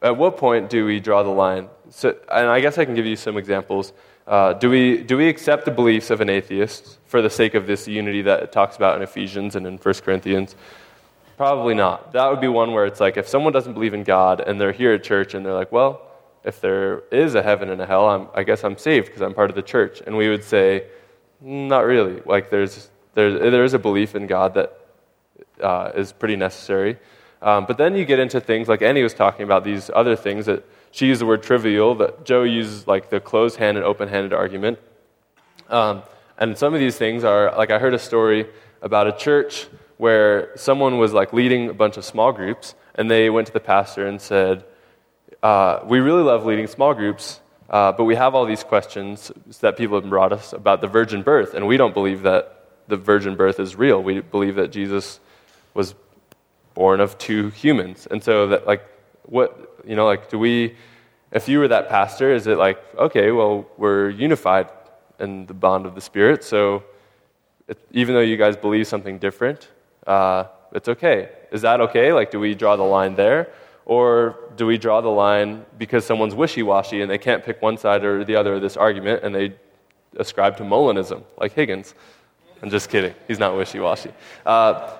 [0.06, 1.68] at what point do we draw the line?
[1.90, 3.92] So, and I guess I can give you some examples.
[4.28, 7.66] Uh, do, we, do we accept the beliefs of an atheist for the sake of
[7.66, 10.56] this unity that it talks about in Ephesians and in 1 Corinthians?
[11.38, 12.12] Probably not.
[12.12, 14.72] That would be one where it's like if someone doesn't believe in God and they're
[14.72, 16.04] here at church and they're like, well,
[16.44, 19.34] if there is a heaven and a hell, I'm, i guess I'm saved because I'm
[19.34, 20.04] part of the church.
[20.06, 20.86] And we would say,
[21.42, 22.22] not really.
[22.28, 24.80] Like there's, there's, there is a belief in God that
[25.60, 26.98] uh, is pretty necessary.
[27.42, 30.46] Um, but then you get into things like Annie was talking about, these other things
[30.46, 34.08] that she used the word trivial, that Joe uses like the closed hand and open
[34.08, 34.80] handed argument.
[35.70, 36.04] Um,
[36.38, 38.48] and some of these things are, like, I heard a story
[38.82, 39.68] about a church
[39.98, 43.60] where someone was like leading a bunch of small groups, and they went to the
[43.60, 44.64] pastor and said,
[45.44, 49.78] uh, We really love leading small groups, uh, but we have all these questions that
[49.78, 53.36] people have brought us about the virgin birth, and we don't believe that the virgin
[53.36, 54.02] birth is real.
[54.02, 55.20] We believe that Jesus
[55.74, 55.96] was
[56.76, 58.08] born of two humans.
[58.12, 58.84] And so that like
[59.24, 60.76] what you know, like, do we,
[61.32, 64.70] if you were that pastor, is it like, okay, well, we're unified
[65.20, 66.84] in the bond of the Spirit, so
[67.68, 69.70] it, even though you guys believe something different,
[70.08, 71.30] uh, it's okay.
[71.52, 72.12] Is that okay?
[72.12, 73.52] Like, do we draw the line there?
[73.86, 77.78] Or do we draw the line because someone's wishy washy and they can't pick one
[77.78, 79.54] side or the other of this argument and they
[80.18, 81.94] ascribe to Molinism, like Higgins?
[82.62, 83.14] I'm just kidding.
[83.28, 84.12] He's not wishy washy.
[84.46, 84.98] Uh,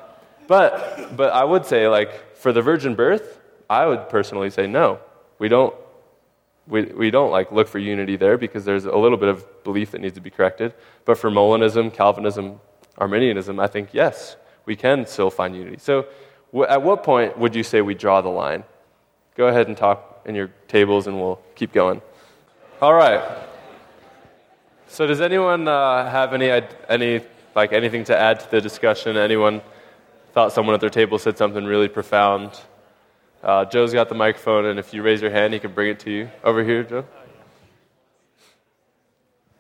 [0.48, 5.00] but, but I would say, like, for the virgin birth, I would personally say no.
[5.40, 5.74] We don't,
[6.68, 9.92] we, we don't like look for unity there because there's a little bit of belief
[9.92, 10.74] that needs to be corrected.
[11.06, 12.60] But for Molinism, Calvinism,
[12.98, 15.78] Arminianism, I think yes, we can still find unity.
[15.80, 16.06] So
[16.52, 18.64] w- at what point would you say we draw the line?
[19.36, 22.02] Go ahead and talk in your tables and we'll keep going.
[22.82, 23.24] All right.
[24.88, 26.50] So does anyone uh, have any,
[26.88, 27.22] any,
[27.56, 29.18] like anything to add to the discussion?
[29.18, 29.62] Anyone
[30.36, 32.52] thought someone at their table said something really profound?
[33.42, 36.02] Uh, Joe's got the microphone, and if you raise your hand, he can bring it
[36.02, 36.30] to you.
[36.44, 37.06] Over here, Joe.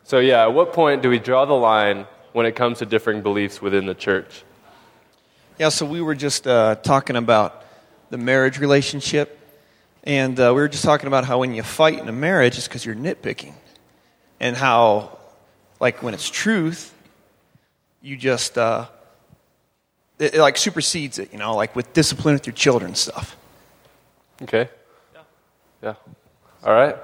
[0.03, 3.21] So, yeah, at what point do we draw the line when it comes to differing
[3.21, 4.43] beliefs within the church?
[5.57, 7.63] Yeah, so we were just uh, talking about
[8.09, 9.39] the marriage relationship,
[10.03, 12.67] and uh, we were just talking about how when you fight in a marriage, it's
[12.67, 13.53] because you're nitpicking,
[14.41, 15.17] and how,
[15.79, 16.93] like, when it's truth,
[18.01, 18.88] you just, uh,
[20.19, 23.36] it, it, like supersedes it, you know, like with discipline with your children stuff.
[24.41, 24.69] Okay.
[25.13, 25.21] Yeah.
[25.82, 25.95] Yeah.
[26.63, 26.95] All right.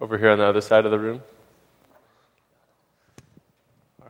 [0.00, 1.22] Over here on the other side of the room.
[4.00, 4.08] All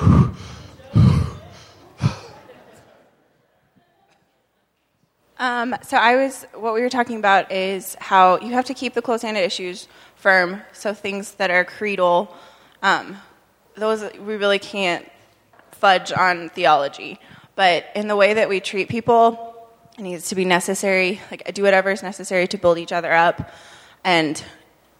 [0.00, 0.34] right.
[5.40, 8.94] Um, so I was, what we were talking about is how you have to keep
[8.94, 10.62] the close-handed issues firm.
[10.72, 12.34] So things that are creedal,
[12.82, 13.16] um,
[13.78, 15.08] those we really can't
[15.72, 17.18] fudge on theology.
[17.54, 21.20] But in the way that we treat people, it needs to be necessary.
[21.30, 23.50] Like, do whatever is necessary to build each other up.
[24.04, 24.42] And,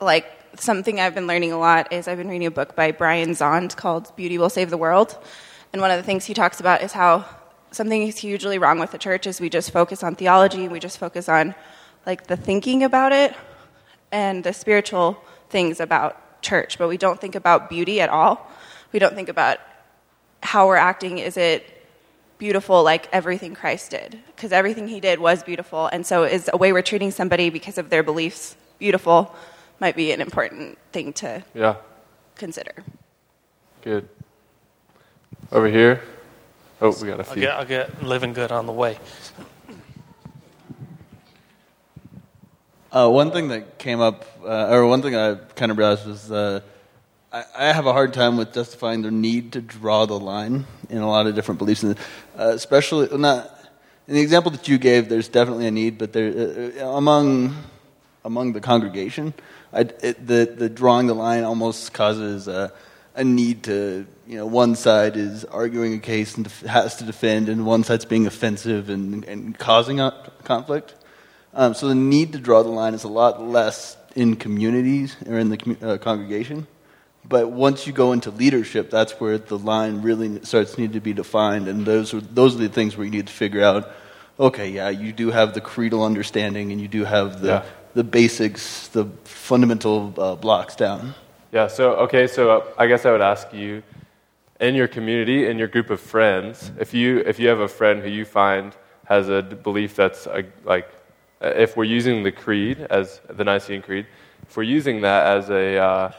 [0.00, 3.30] like, something I've been learning a lot is I've been reading a book by Brian
[3.30, 5.16] Zahnd called Beauty Will Save the World.
[5.72, 7.24] And one of the things he talks about is how
[7.70, 10.98] something is hugely wrong with the church is we just focus on theology, we just
[10.98, 11.54] focus on,
[12.06, 13.36] like, the thinking about it
[14.10, 18.50] and the spiritual things about church, but we don't think about beauty at all.
[18.92, 19.58] We don't think about
[20.42, 21.18] how we're acting.
[21.18, 21.78] Is it
[22.38, 25.86] beautiful like everything Christ did, because everything he did was beautiful.
[25.88, 29.34] And so, is a way we're treating somebody because of their beliefs beautiful
[29.80, 31.76] might be an important thing to yeah.
[32.36, 32.72] consider.
[33.82, 34.08] Good.
[35.52, 36.02] Over here.
[36.80, 37.48] Oh, we got a few.
[37.48, 38.98] I'll get, I'll get living good on the way.
[42.90, 46.32] Uh, one thing that came up, uh, or one thing I kind of realized was
[46.32, 46.60] uh,
[47.56, 51.08] I, have a hard time with justifying the need to draw the line in a
[51.08, 51.94] lot of different beliefs, uh,
[52.36, 53.50] especially not
[54.06, 55.08] in the example that you gave.
[55.08, 57.56] There's definitely a need, but there uh, among
[58.24, 59.34] among the congregation,
[59.72, 62.72] I, it, the the drawing the line almost causes a,
[63.14, 67.04] a need to you know one side is arguing a case and def- has to
[67.04, 69.98] defend, and one side's being offensive and, and causing
[70.44, 70.94] conflict.
[71.54, 75.38] Um, so the need to draw the line is a lot less in communities or
[75.38, 76.66] in the uh, congregation.
[77.28, 81.00] But once you go into leadership, that's where the line really starts to need to
[81.00, 83.90] be defined, and those are those are the things where you need to figure out.
[84.40, 87.64] Okay, yeah, you do have the creedal understanding, and you do have the yeah.
[87.94, 91.14] the basics, the fundamental uh, blocks down.
[91.50, 93.82] Yeah, so, okay, so uh, I guess I would ask you
[94.60, 98.02] in your community, in your group of friends, if you, if you have a friend
[98.02, 100.90] who you find has a belief that's uh, like,
[101.40, 104.06] uh, if we're using the creed as the Nicene Creed,
[104.46, 106.12] if we're using that as a, uh,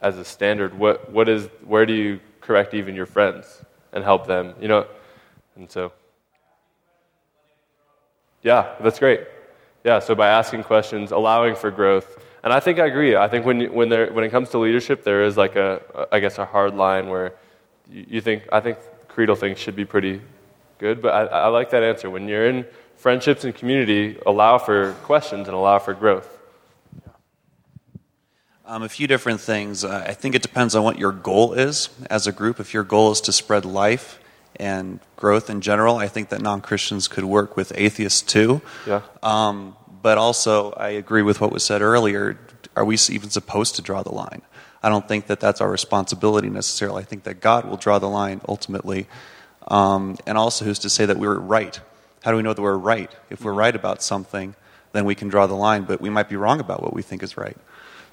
[0.00, 4.26] as a standard, what, what is, where do you correct even your friends and help
[4.26, 4.54] them?
[4.60, 4.86] You know,
[5.56, 5.92] and so,
[8.42, 9.22] yeah, that's great.
[9.84, 12.22] Yeah, so by asking questions, allowing for growth.
[12.42, 13.16] And I think I agree.
[13.16, 15.80] I think when, when, there, when it comes to leadership, there is like a,
[16.12, 17.34] I guess, a hard line where
[17.90, 18.78] you, think, I think
[19.08, 20.20] creedal things should be pretty
[20.78, 22.10] good, but I, I like that answer.
[22.10, 26.35] When you're in friendships and community, allow for questions and allow for growth.
[28.68, 29.84] Um, a few different things.
[29.84, 32.58] Uh, I think it depends on what your goal is as a group.
[32.58, 34.18] If your goal is to spread life
[34.56, 38.60] and growth in general, I think that non Christians could work with atheists too.
[38.84, 39.02] Yeah.
[39.22, 42.40] Um, but also, I agree with what was said earlier.
[42.74, 44.42] Are we even supposed to draw the line?
[44.82, 47.02] I don't think that that's our responsibility necessarily.
[47.02, 49.06] I think that God will draw the line ultimately.
[49.68, 51.78] Um, and also, who's to say that we're right?
[52.24, 53.14] How do we know that we're right?
[53.30, 54.56] If we're right about something,
[54.90, 57.22] then we can draw the line, but we might be wrong about what we think
[57.22, 57.56] is right.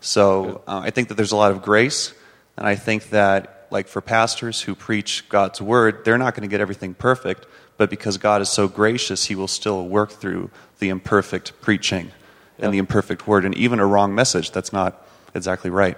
[0.04, 2.14] So uh, I think that there's a lot of grace,
[2.58, 6.52] and I think that, like for pastors who preach God's word, they're not going to
[6.52, 10.90] get everything perfect, but because God is so gracious, He will still work through the
[10.90, 12.12] imperfect preaching
[12.60, 15.98] and the imperfect word, and even a wrong message that's not exactly right.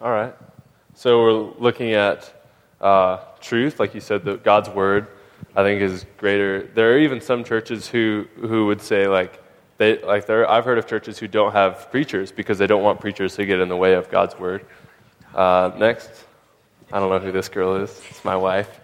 [0.00, 0.34] All right.
[0.94, 2.32] So we're looking at
[2.80, 5.08] uh, truth, like you said, the, God's word.
[5.56, 6.62] I think is greater.
[6.62, 9.43] There are even some churches who who would say like
[9.76, 10.48] they like there.
[10.48, 13.60] I've heard of churches who don't have preachers because they don't want preachers to get
[13.60, 14.64] in the way of God's word.
[15.34, 16.10] Uh, next,
[16.92, 17.90] I don't know who this girl is.
[18.10, 18.80] It's my wife.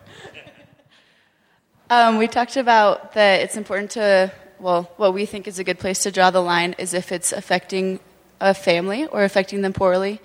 [1.90, 5.78] Um, we talked about that it's important to, well, what we think is a good
[5.78, 8.00] place to draw the line is if it's affecting
[8.40, 10.20] a family or affecting them poorly,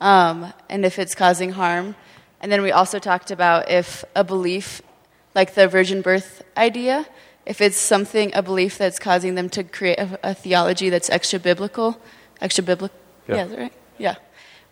[0.00, 1.94] um, and if it's causing harm.
[2.40, 4.82] And then we also talked about if a belief,
[5.34, 7.06] like the virgin birth idea,
[7.46, 11.38] if it's something, a belief that's causing them to create a, a theology that's extra
[11.38, 12.00] biblical,
[12.40, 12.96] extra biblical,
[13.28, 13.36] Yeah.
[13.36, 13.72] yeah, is that right?
[13.98, 14.14] Yeah.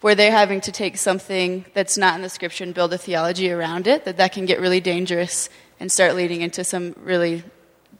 [0.00, 3.50] Where they're having to take something that's not in the scripture and build a theology
[3.50, 7.44] around it, that that can get really dangerous and start leading into some really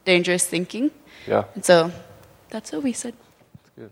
[0.05, 0.91] dangerous thinking.
[1.27, 1.45] Yeah.
[1.55, 1.93] And so
[2.51, 3.15] that's what we said.
[3.55, 3.91] That's good.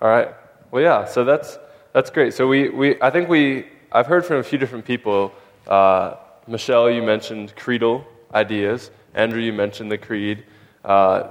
[0.00, 0.28] All right.
[0.70, 1.04] Well, yeah.
[1.04, 1.58] So that's
[1.92, 2.32] that's great.
[2.32, 5.32] So we, we I think we I've heard from a few different people.
[5.66, 6.14] Uh,
[6.46, 8.90] Michelle, you mentioned creedal ideas.
[9.14, 10.44] Andrew, you mentioned the creed,
[10.84, 11.30] uh,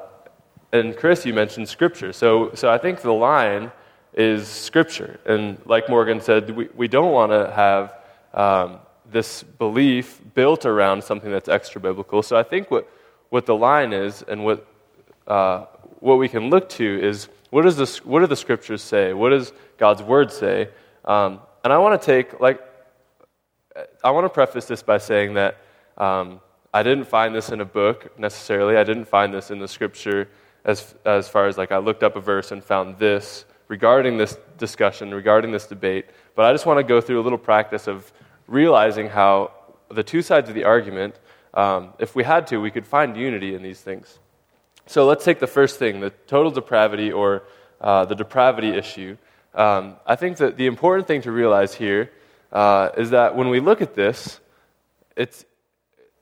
[0.71, 2.13] and Chris, you mentioned scripture.
[2.13, 3.71] So so I think the line
[4.13, 5.19] is scripture.
[5.25, 7.95] And like Morgan said, we, we don't want to have
[8.33, 8.79] um,
[9.11, 12.23] this belief built around something that's extra biblical.
[12.23, 12.87] So I think what
[13.29, 14.67] what the line is and what
[15.27, 15.65] uh,
[15.99, 19.13] what we can look to is what, does this, what do the scriptures say?
[19.13, 20.69] What does God's word say?
[21.05, 22.59] Um, and I want to take, like,
[24.03, 25.57] I want to preface this by saying that
[25.97, 26.41] um,
[26.73, 28.77] I didn't find this in a book necessarily.
[28.77, 30.29] I didn't find this in the scripture
[30.63, 34.37] as, as far as, like, I looked up a verse and found this regarding this
[34.57, 36.05] discussion, regarding this debate.
[36.35, 38.11] But I just want to go through a little practice of
[38.47, 39.51] realizing how
[39.89, 41.19] the two sides of the argument,
[41.53, 44.19] um, if we had to, we could find unity in these things.
[44.85, 47.43] So let's take the first thing, the total depravity or
[47.81, 49.17] uh, the depravity issue.
[49.53, 52.11] Um, I think that the important thing to realize here
[52.51, 54.39] uh, is that when we look at this,
[55.17, 55.45] it's,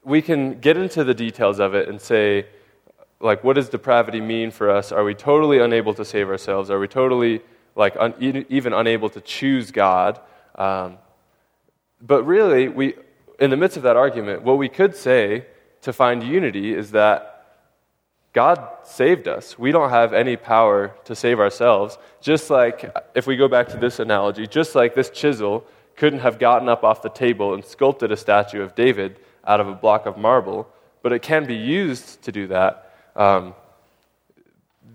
[0.09, 2.47] we can get into the details of it and say,
[3.21, 4.91] like, what does depravity mean for us?
[4.91, 6.71] Are we totally unable to save ourselves?
[6.71, 7.41] Are we totally,
[7.75, 10.19] like, un- even unable to choose God?
[10.55, 10.97] Um,
[12.01, 12.95] but really, we,
[13.39, 15.45] in the midst of that argument, what we could say
[15.81, 17.45] to find unity is that
[18.33, 19.59] God saved us.
[19.59, 21.97] We don't have any power to save ourselves.
[22.21, 26.39] Just like, if we go back to this analogy, just like this chisel couldn't have
[26.39, 30.05] gotten up off the table and sculpted a statue of David out of a block
[30.05, 30.69] of marble,
[31.01, 32.93] but it can be used to do that.
[33.15, 33.55] Um,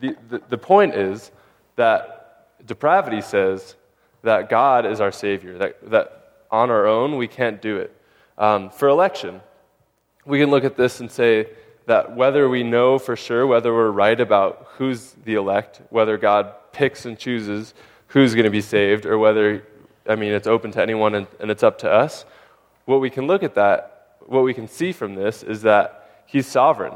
[0.00, 1.32] the, the, the point is
[1.74, 3.74] that depravity says
[4.22, 6.06] that God is our Savior, that, that
[6.50, 7.94] on our own we can't do it.
[8.38, 9.40] Um, for election,
[10.24, 11.48] we can look at this and say
[11.86, 16.52] that whether we know for sure whether we're right about who's the elect, whether God
[16.72, 17.74] picks and chooses
[18.06, 19.66] who's going to be saved, or whether,
[20.08, 22.24] I mean, it's open to anyone and, and it's up to us,
[22.84, 23.93] what we can look at that,
[24.26, 26.94] what we can see from this is that He's sovereign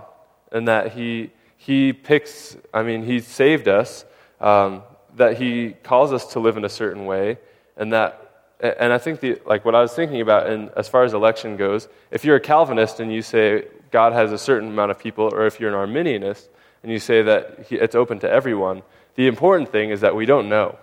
[0.51, 4.05] and that He, he picks, I mean, He saved us,
[4.41, 4.83] um,
[5.17, 7.39] that He calls us to live in a certain way,
[7.77, 8.29] and that
[8.61, 11.57] and I think the, like what I was thinking about, and as far as election
[11.57, 15.33] goes, if you're a Calvinist and you say God has a certain amount of people,
[15.33, 16.49] or if you're an Arminianist
[16.83, 18.83] and you say that he, it's open to everyone,
[19.15, 20.77] the important thing is that we don't know.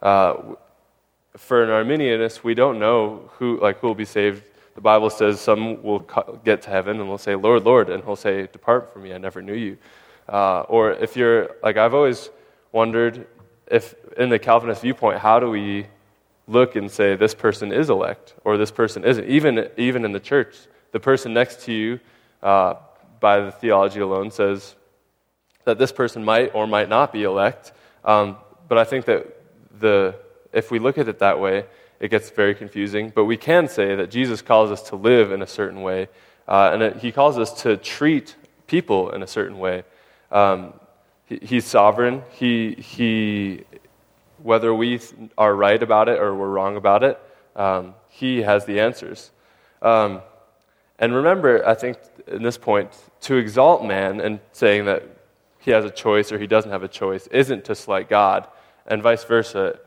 [0.00, 0.34] Uh,
[1.36, 4.42] for an Arminianist, we don't know who, like, who will be saved.
[4.78, 6.08] The Bible says some will
[6.44, 9.18] get to heaven and will say, Lord, Lord, and he'll say, Depart from me, I
[9.18, 9.76] never knew you.
[10.28, 12.30] Uh, or if you're, like, I've always
[12.70, 13.26] wondered
[13.66, 15.88] if, in the Calvinist viewpoint, how do we
[16.46, 19.28] look and say, this person is elect or this person isn't?
[19.28, 20.54] Even, even in the church,
[20.92, 21.98] the person next to you,
[22.44, 22.74] uh,
[23.18, 24.76] by the theology alone, says
[25.64, 27.72] that this person might or might not be elect.
[28.04, 28.36] Um,
[28.68, 29.26] but I think that
[29.80, 30.14] the,
[30.52, 31.64] if we look at it that way,
[32.00, 33.12] it gets very confusing.
[33.14, 36.08] But we can say that Jesus calls us to live in a certain way,
[36.46, 38.36] uh, and he calls us to treat
[38.66, 39.84] people in a certain way.
[40.30, 40.74] Um,
[41.24, 42.22] he, he's sovereign.
[42.30, 43.64] He, he,
[44.42, 45.00] whether we
[45.36, 47.18] are right about it or we're wrong about it,
[47.56, 49.30] um, he has the answers.
[49.82, 50.22] Um,
[50.98, 52.90] and remember, I think in this point,
[53.22, 55.04] to exalt man and saying that
[55.58, 58.46] he has a choice or he doesn't have a choice isn't to slight God,
[58.86, 59.78] and vice versa.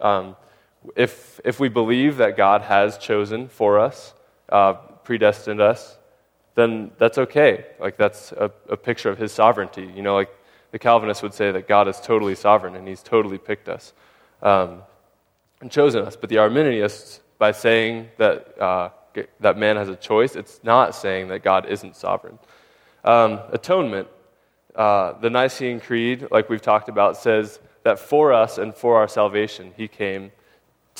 [0.95, 4.13] If, if we believe that God has chosen for us,
[4.49, 5.97] uh, predestined us,
[6.55, 7.65] then that's okay.
[7.79, 9.91] Like, that's a, a picture of his sovereignty.
[9.95, 10.29] You know, like
[10.71, 13.93] the Calvinists would say that God is totally sovereign and he's totally picked us
[14.41, 14.82] um,
[15.61, 16.15] and chosen us.
[16.15, 18.89] But the Arminianists, by saying that, uh,
[19.39, 22.39] that man has a choice, it's not saying that God isn't sovereign.
[23.03, 24.07] Um, atonement
[24.75, 29.07] uh, the Nicene Creed, like we've talked about, says that for us and for our
[29.07, 30.32] salvation, He came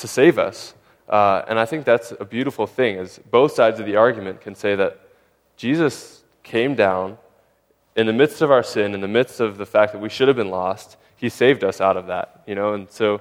[0.02, 0.74] to save us.
[1.08, 4.54] Uh, and I think that's a beautiful thing, is both sides of the argument can
[4.54, 5.00] say that
[5.56, 7.18] Jesus came down
[7.96, 10.28] in the midst of our sin, in the midst of the fact that we should
[10.28, 10.96] have been lost.
[11.16, 12.74] He saved us out of that, you know.
[12.74, 13.20] And so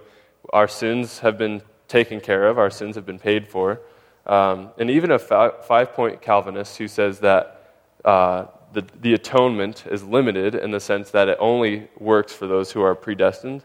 [0.51, 3.79] our sins have been taken care of, our sins have been paid for.
[4.25, 7.73] Um, and even a five point Calvinist who says that
[8.05, 12.71] uh, the, the atonement is limited in the sense that it only works for those
[12.71, 13.63] who are predestined,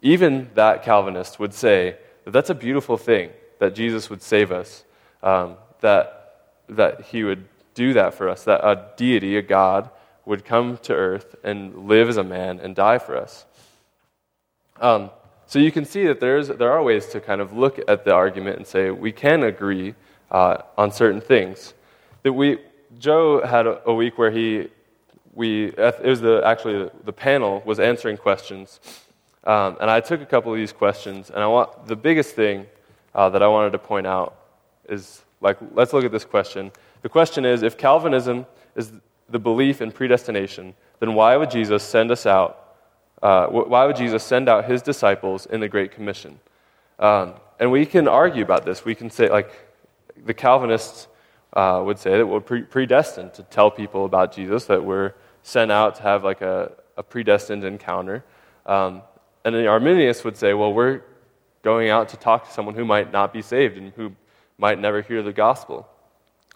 [0.00, 1.96] even that Calvinist would say
[2.32, 4.84] that's a beautiful thing, that Jesus would save us,
[5.22, 9.90] um, that, that he would do that for us, that a deity, a God,
[10.24, 13.46] would come to earth and live as a man and die for us.
[14.80, 15.10] Um,
[15.46, 18.12] so you can see that there's, there are ways to kind of look at the
[18.12, 19.94] argument and say we can agree
[20.30, 21.74] uh, on certain things.
[22.24, 22.58] That we,
[22.98, 24.68] Joe had a, a, week where he,
[25.32, 28.80] we, it was the, actually the panel was answering questions.
[29.46, 32.66] Um, and I took a couple of these questions, and I want, the biggest thing
[33.14, 34.36] uh, that I wanted to point out
[34.88, 36.72] is like, let's look at this question.
[37.02, 38.44] The question is if Calvinism
[38.74, 38.92] is
[39.28, 42.76] the belief in predestination, then why would Jesus send us out?
[43.22, 46.40] Uh, why would Jesus send out his disciples in the Great Commission?
[46.98, 48.84] Um, and we can argue about this.
[48.84, 49.50] We can say, like,
[50.24, 51.08] the Calvinists
[51.52, 55.70] uh, would say that we're pre- predestined to tell people about Jesus, that we're sent
[55.70, 58.24] out to have like a, a predestined encounter.
[58.66, 59.02] Um,
[59.46, 61.02] and the Arminians would say, well, we're
[61.62, 64.10] going out to talk to someone who might not be saved and who
[64.58, 65.88] might never hear the gospel.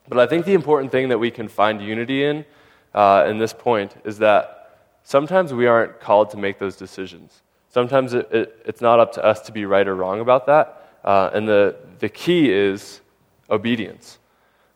[0.08, 2.44] But I think the important thing that we can find unity in,
[2.92, 7.42] uh, in this point, is that sometimes we aren't called to make those decisions.
[7.68, 10.98] Sometimes it, it, it's not up to us to be right or wrong about that.
[11.04, 13.02] Uh, and the, the key is
[13.48, 14.18] obedience.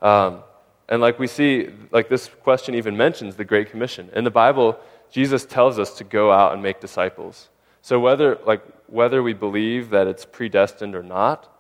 [0.01, 0.45] Um,
[0.89, 4.09] and like we see, like this question even mentions the Great Commission.
[4.15, 4.79] In the Bible,
[5.11, 7.49] Jesus tells us to go out and make disciples.
[7.85, 11.55] So whether, like, whether we believe that it's predestined or not,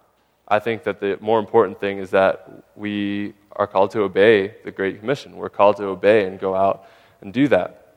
[0.48, 4.70] I think that the more important thing is that we are called to obey the
[4.70, 5.36] Great Commission.
[5.36, 6.88] We're called to obey and go out
[7.20, 7.96] and do that.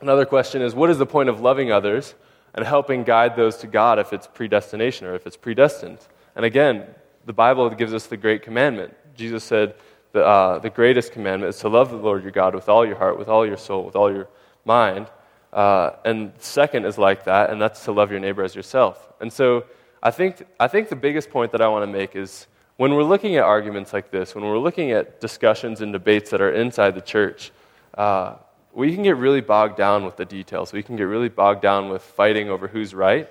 [0.00, 2.14] Another question is what is the point of loving others
[2.54, 5.98] and helping guide those to God if it's predestination or if it's predestined?
[6.36, 6.86] And again,
[7.26, 9.74] the Bible gives us the great commandment Jesus said,
[10.12, 12.96] the, uh, the greatest commandment is to love the Lord your God with all your
[12.96, 14.28] heart, with all your soul, with all your
[14.64, 15.08] mind.
[15.52, 19.12] Uh, and second is like that, and that's to love your neighbor as yourself.
[19.20, 19.64] And so
[20.02, 22.46] I think, I think the biggest point that I want to make is
[22.76, 26.40] when we're looking at arguments like this, when we're looking at discussions and debates that
[26.40, 27.50] are inside the church,
[27.96, 28.36] uh,
[28.72, 30.72] we can get really bogged down with the details.
[30.72, 33.28] We can get really bogged down with fighting over who's right.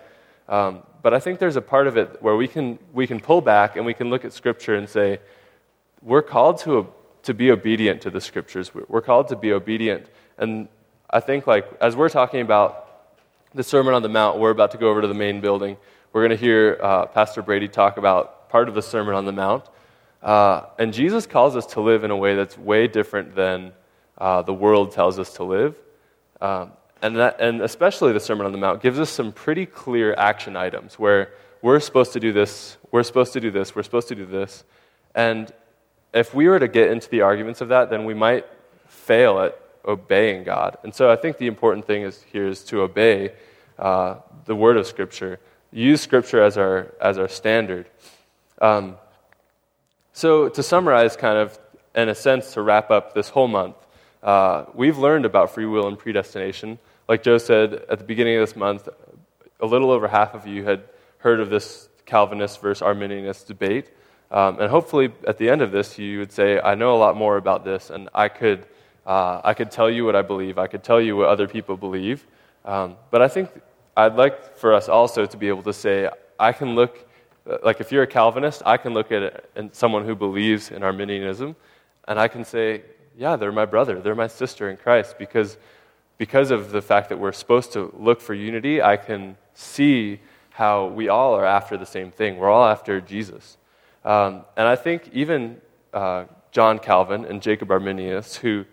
[0.49, 3.39] Um, but I think there's a part of it where we can, we can pull
[3.39, 5.19] back and we can look at Scripture and say,
[6.01, 6.87] we're called to,
[7.23, 8.71] to be obedient to the scriptures.
[8.73, 10.07] We're called to be obedient.
[10.37, 10.67] And
[11.09, 12.85] I think, like, as we're talking about
[13.53, 15.77] the Sermon on the Mount, we're about to go over to the main building.
[16.11, 19.31] We're going to hear uh, Pastor Brady talk about part of the Sermon on the
[19.31, 19.63] Mount.
[20.21, 23.71] Uh, and Jesus calls us to live in a way that's way different than
[24.17, 25.75] uh, the world tells us to live.
[26.41, 30.13] Um, and, that, and especially the Sermon on the Mount gives us some pretty clear
[30.15, 31.31] action items where
[31.61, 34.65] we're supposed to do this, we're supposed to do this, we're supposed to do this.
[35.15, 35.53] And
[36.13, 38.45] if we were to get into the arguments of that, then we might
[38.87, 40.77] fail at obeying God.
[40.83, 43.31] And so I think the important thing is here is to obey
[43.79, 44.15] uh,
[44.45, 45.39] the word of Scripture,
[45.71, 47.89] use Scripture as our, as our standard.
[48.61, 48.97] Um,
[50.13, 51.59] so, to summarize, kind of,
[51.93, 53.75] in a sense, to wrap up this whole month,
[54.23, 56.79] uh, we've learned about free will and predestination.
[57.07, 58.89] Like Joe said at the beginning of this month,
[59.59, 60.81] a little over half of you had
[61.19, 63.91] heard of this Calvinist versus Arminianist debate.
[64.31, 67.15] Um, and hopefully, at the end of this, you would say, I know a lot
[67.15, 68.65] more about this, and I could,
[69.07, 70.59] uh, I could tell you what I believe.
[70.59, 72.27] I could tell you what other people believe.
[72.65, 73.49] Um, but I think
[73.95, 77.09] I'd like for us also to be able to say, I can look,
[77.63, 81.55] like if you're a Calvinist, I can look at someone who believes in Arminianism,
[82.07, 82.83] and I can say,
[83.17, 85.57] yeah, they're my brother, they're my sister in Christ, because,
[86.17, 90.87] because of the fact that we're supposed to look for unity, I can see how
[90.87, 92.37] we all are after the same thing.
[92.37, 93.57] We're all after Jesus.
[94.03, 95.61] Um, and I think even
[95.93, 98.65] uh, John Calvin and Jacob Arminius, who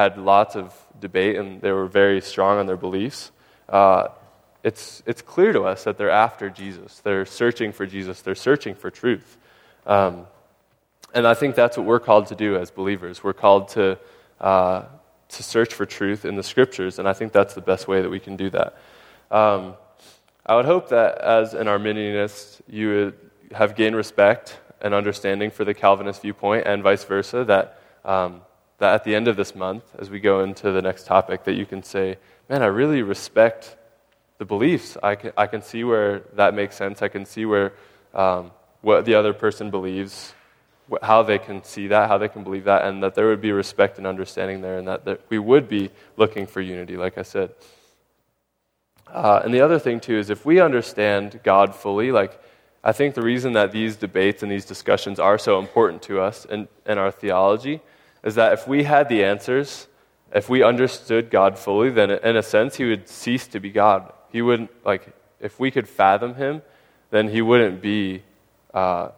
[0.00, 3.32] had lots of debate and they were very strong on their beliefs,
[3.68, 4.08] uh,
[4.62, 7.00] it's, it's clear to us that they're after Jesus.
[7.00, 8.22] They're searching for Jesus.
[8.22, 9.38] They're searching for truth.
[9.86, 10.26] Um,
[11.14, 13.24] and I think that's what we're called to do as believers.
[13.24, 13.98] We're called to,
[14.40, 14.84] uh,
[15.28, 18.10] to search for truth in the scriptures, and I think that's the best way that
[18.10, 18.76] we can do that.
[19.30, 19.74] Um,
[20.46, 25.64] I would hope that as an Arminianist, you would have gained respect and understanding for
[25.64, 28.42] the Calvinist viewpoint, and vice versa, that, um,
[28.80, 31.52] that at the end of this month, as we go into the next topic, that
[31.52, 32.16] you can say,
[32.48, 33.76] man, I really respect
[34.38, 34.96] the beliefs.
[35.02, 37.02] I can, I can see where that makes sense.
[37.02, 37.74] I can see where
[38.14, 38.50] um,
[38.80, 40.32] what the other person believes,
[40.90, 43.42] wh- how they can see that, how they can believe that, and that there would
[43.42, 47.22] be respect and understanding there, and that, we would be looking for unity, like I
[47.22, 47.50] said.
[49.06, 52.40] Uh, and the other thing, too, is if we understand God fully, like,
[52.82, 56.46] I think the reason that these debates and these discussions are so important to us
[56.46, 57.82] in, in our theology
[58.22, 59.86] is that if we had the answers,
[60.32, 64.12] if we understood God fully, then in a sense, He would cease to be God.
[64.30, 65.08] He wouldn't, like,
[65.40, 66.62] if we could fathom Him,
[67.10, 68.22] then He wouldn't be
[68.72, 69.08] uh,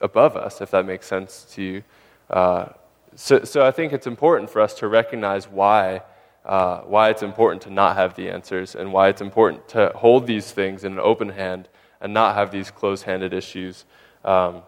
[0.00, 1.82] above us, if that makes sense to you.
[2.30, 2.68] Uh,
[3.14, 6.02] so, so I think it's important for us to recognize why
[6.44, 10.26] uh, why it's important to not have the answers and why it's important to hold
[10.26, 11.68] these things in an open hand
[12.00, 13.84] and not have these close handed issues.
[14.24, 14.62] Um,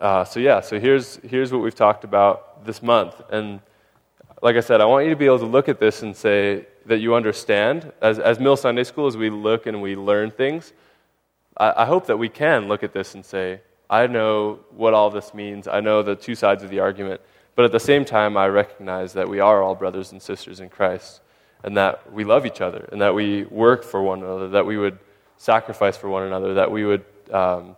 [0.00, 3.20] uh, so, yeah, so here's, here's what we've talked about this month.
[3.30, 3.60] And
[4.42, 6.66] like I said, I want you to be able to look at this and say
[6.86, 7.92] that you understand.
[8.00, 10.72] As, as Mill Sunday School, as we look and we learn things,
[11.56, 15.10] I, I hope that we can look at this and say, I know what all
[15.10, 15.68] this means.
[15.68, 17.20] I know the two sides of the argument.
[17.54, 20.70] But at the same time, I recognize that we are all brothers and sisters in
[20.70, 21.20] Christ
[21.62, 24.78] and that we love each other and that we work for one another, that we
[24.78, 24.98] would
[25.36, 27.76] sacrifice for one another, that we would um,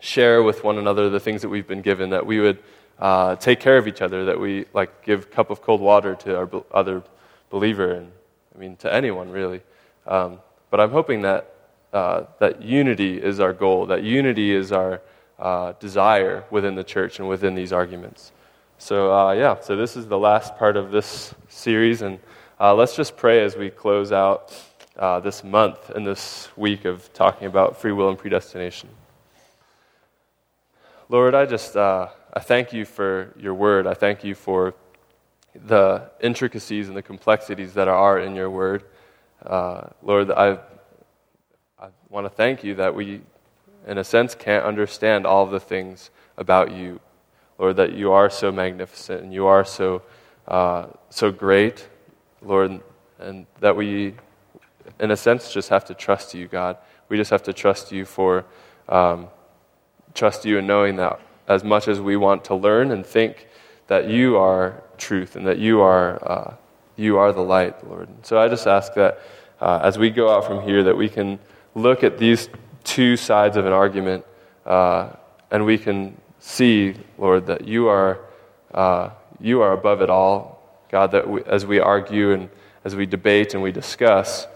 [0.00, 2.58] share with one another the things that we've been given, that we would
[2.98, 6.36] uh, take care of each other, that we like give cup of cold water to
[6.36, 7.02] our other
[7.50, 8.12] believer, and
[8.54, 9.62] I mean to anyone really.
[10.06, 10.40] Um,
[10.70, 11.54] but I'm hoping that
[11.92, 15.00] uh, that unity is our goal, that unity is our
[15.38, 18.32] uh, desire within the church and within these arguments.
[18.78, 22.18] So, uh, yeah, so this is the last part of this series, and
[22.60, 24.54] uh, let's just pray as we close out
[24.98, 28.88] uh, this month and this week of talking about free will and predestination.
[31.08, 33.86] Lord, I just uh, I thank you for your word.
[33.86, 34.74] I thank you for
[35.54, 38.84] the intricacies and the complexities that are in your word.
[39.44, 40.58] Uh, Lord, I,
[41.80, 43.22] I want to thank you that we,
[43.86, 47.00] in a sense, can't understand all the things about you
[47.58, 50.02] Lord, that you are so magnificent and you are so,
[50.46, 51.88] uh, so great,
[52.40, 52.80] Lord,
[53.18, 54.14] and that we,
[55.00, 56.76] in a sense, just have to trust you, God.
[57.08, 58.44] We just have to trust you for,
[58.88, 59.26] um,
[60.18, 63.46] trust you in knowing that as much as we want to learn and think
[63.86, 66.54] that you are truth and that you are, uh,
[66.96, 68.08] you are the light, Lord.
[68.22, 69.20] So I just ask that
[69.60, 71.38] uh, as we go out from here, that we can
[71.74, 72.48] look at these
[72.84, 74.24] two sides of an argument
[74.66, 75.10] uh,
[75.50, 78.20] and we can see, Lord, that you are,
[78.74, 79.10] uh,
[79.40, 80.58] you are above it all.
[80.90, 82.48] God, that we, as we argue and
[82.84, 84.46] as we debate and we discuss,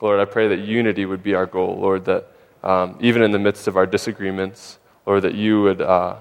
[0.00, 1.78] Lord, I pray that unity would be our goal.
[1.78, 2.28] Lord, that
[2.62, 6.16] um, even in the midst of our disagreements, Lord, that you would, uh,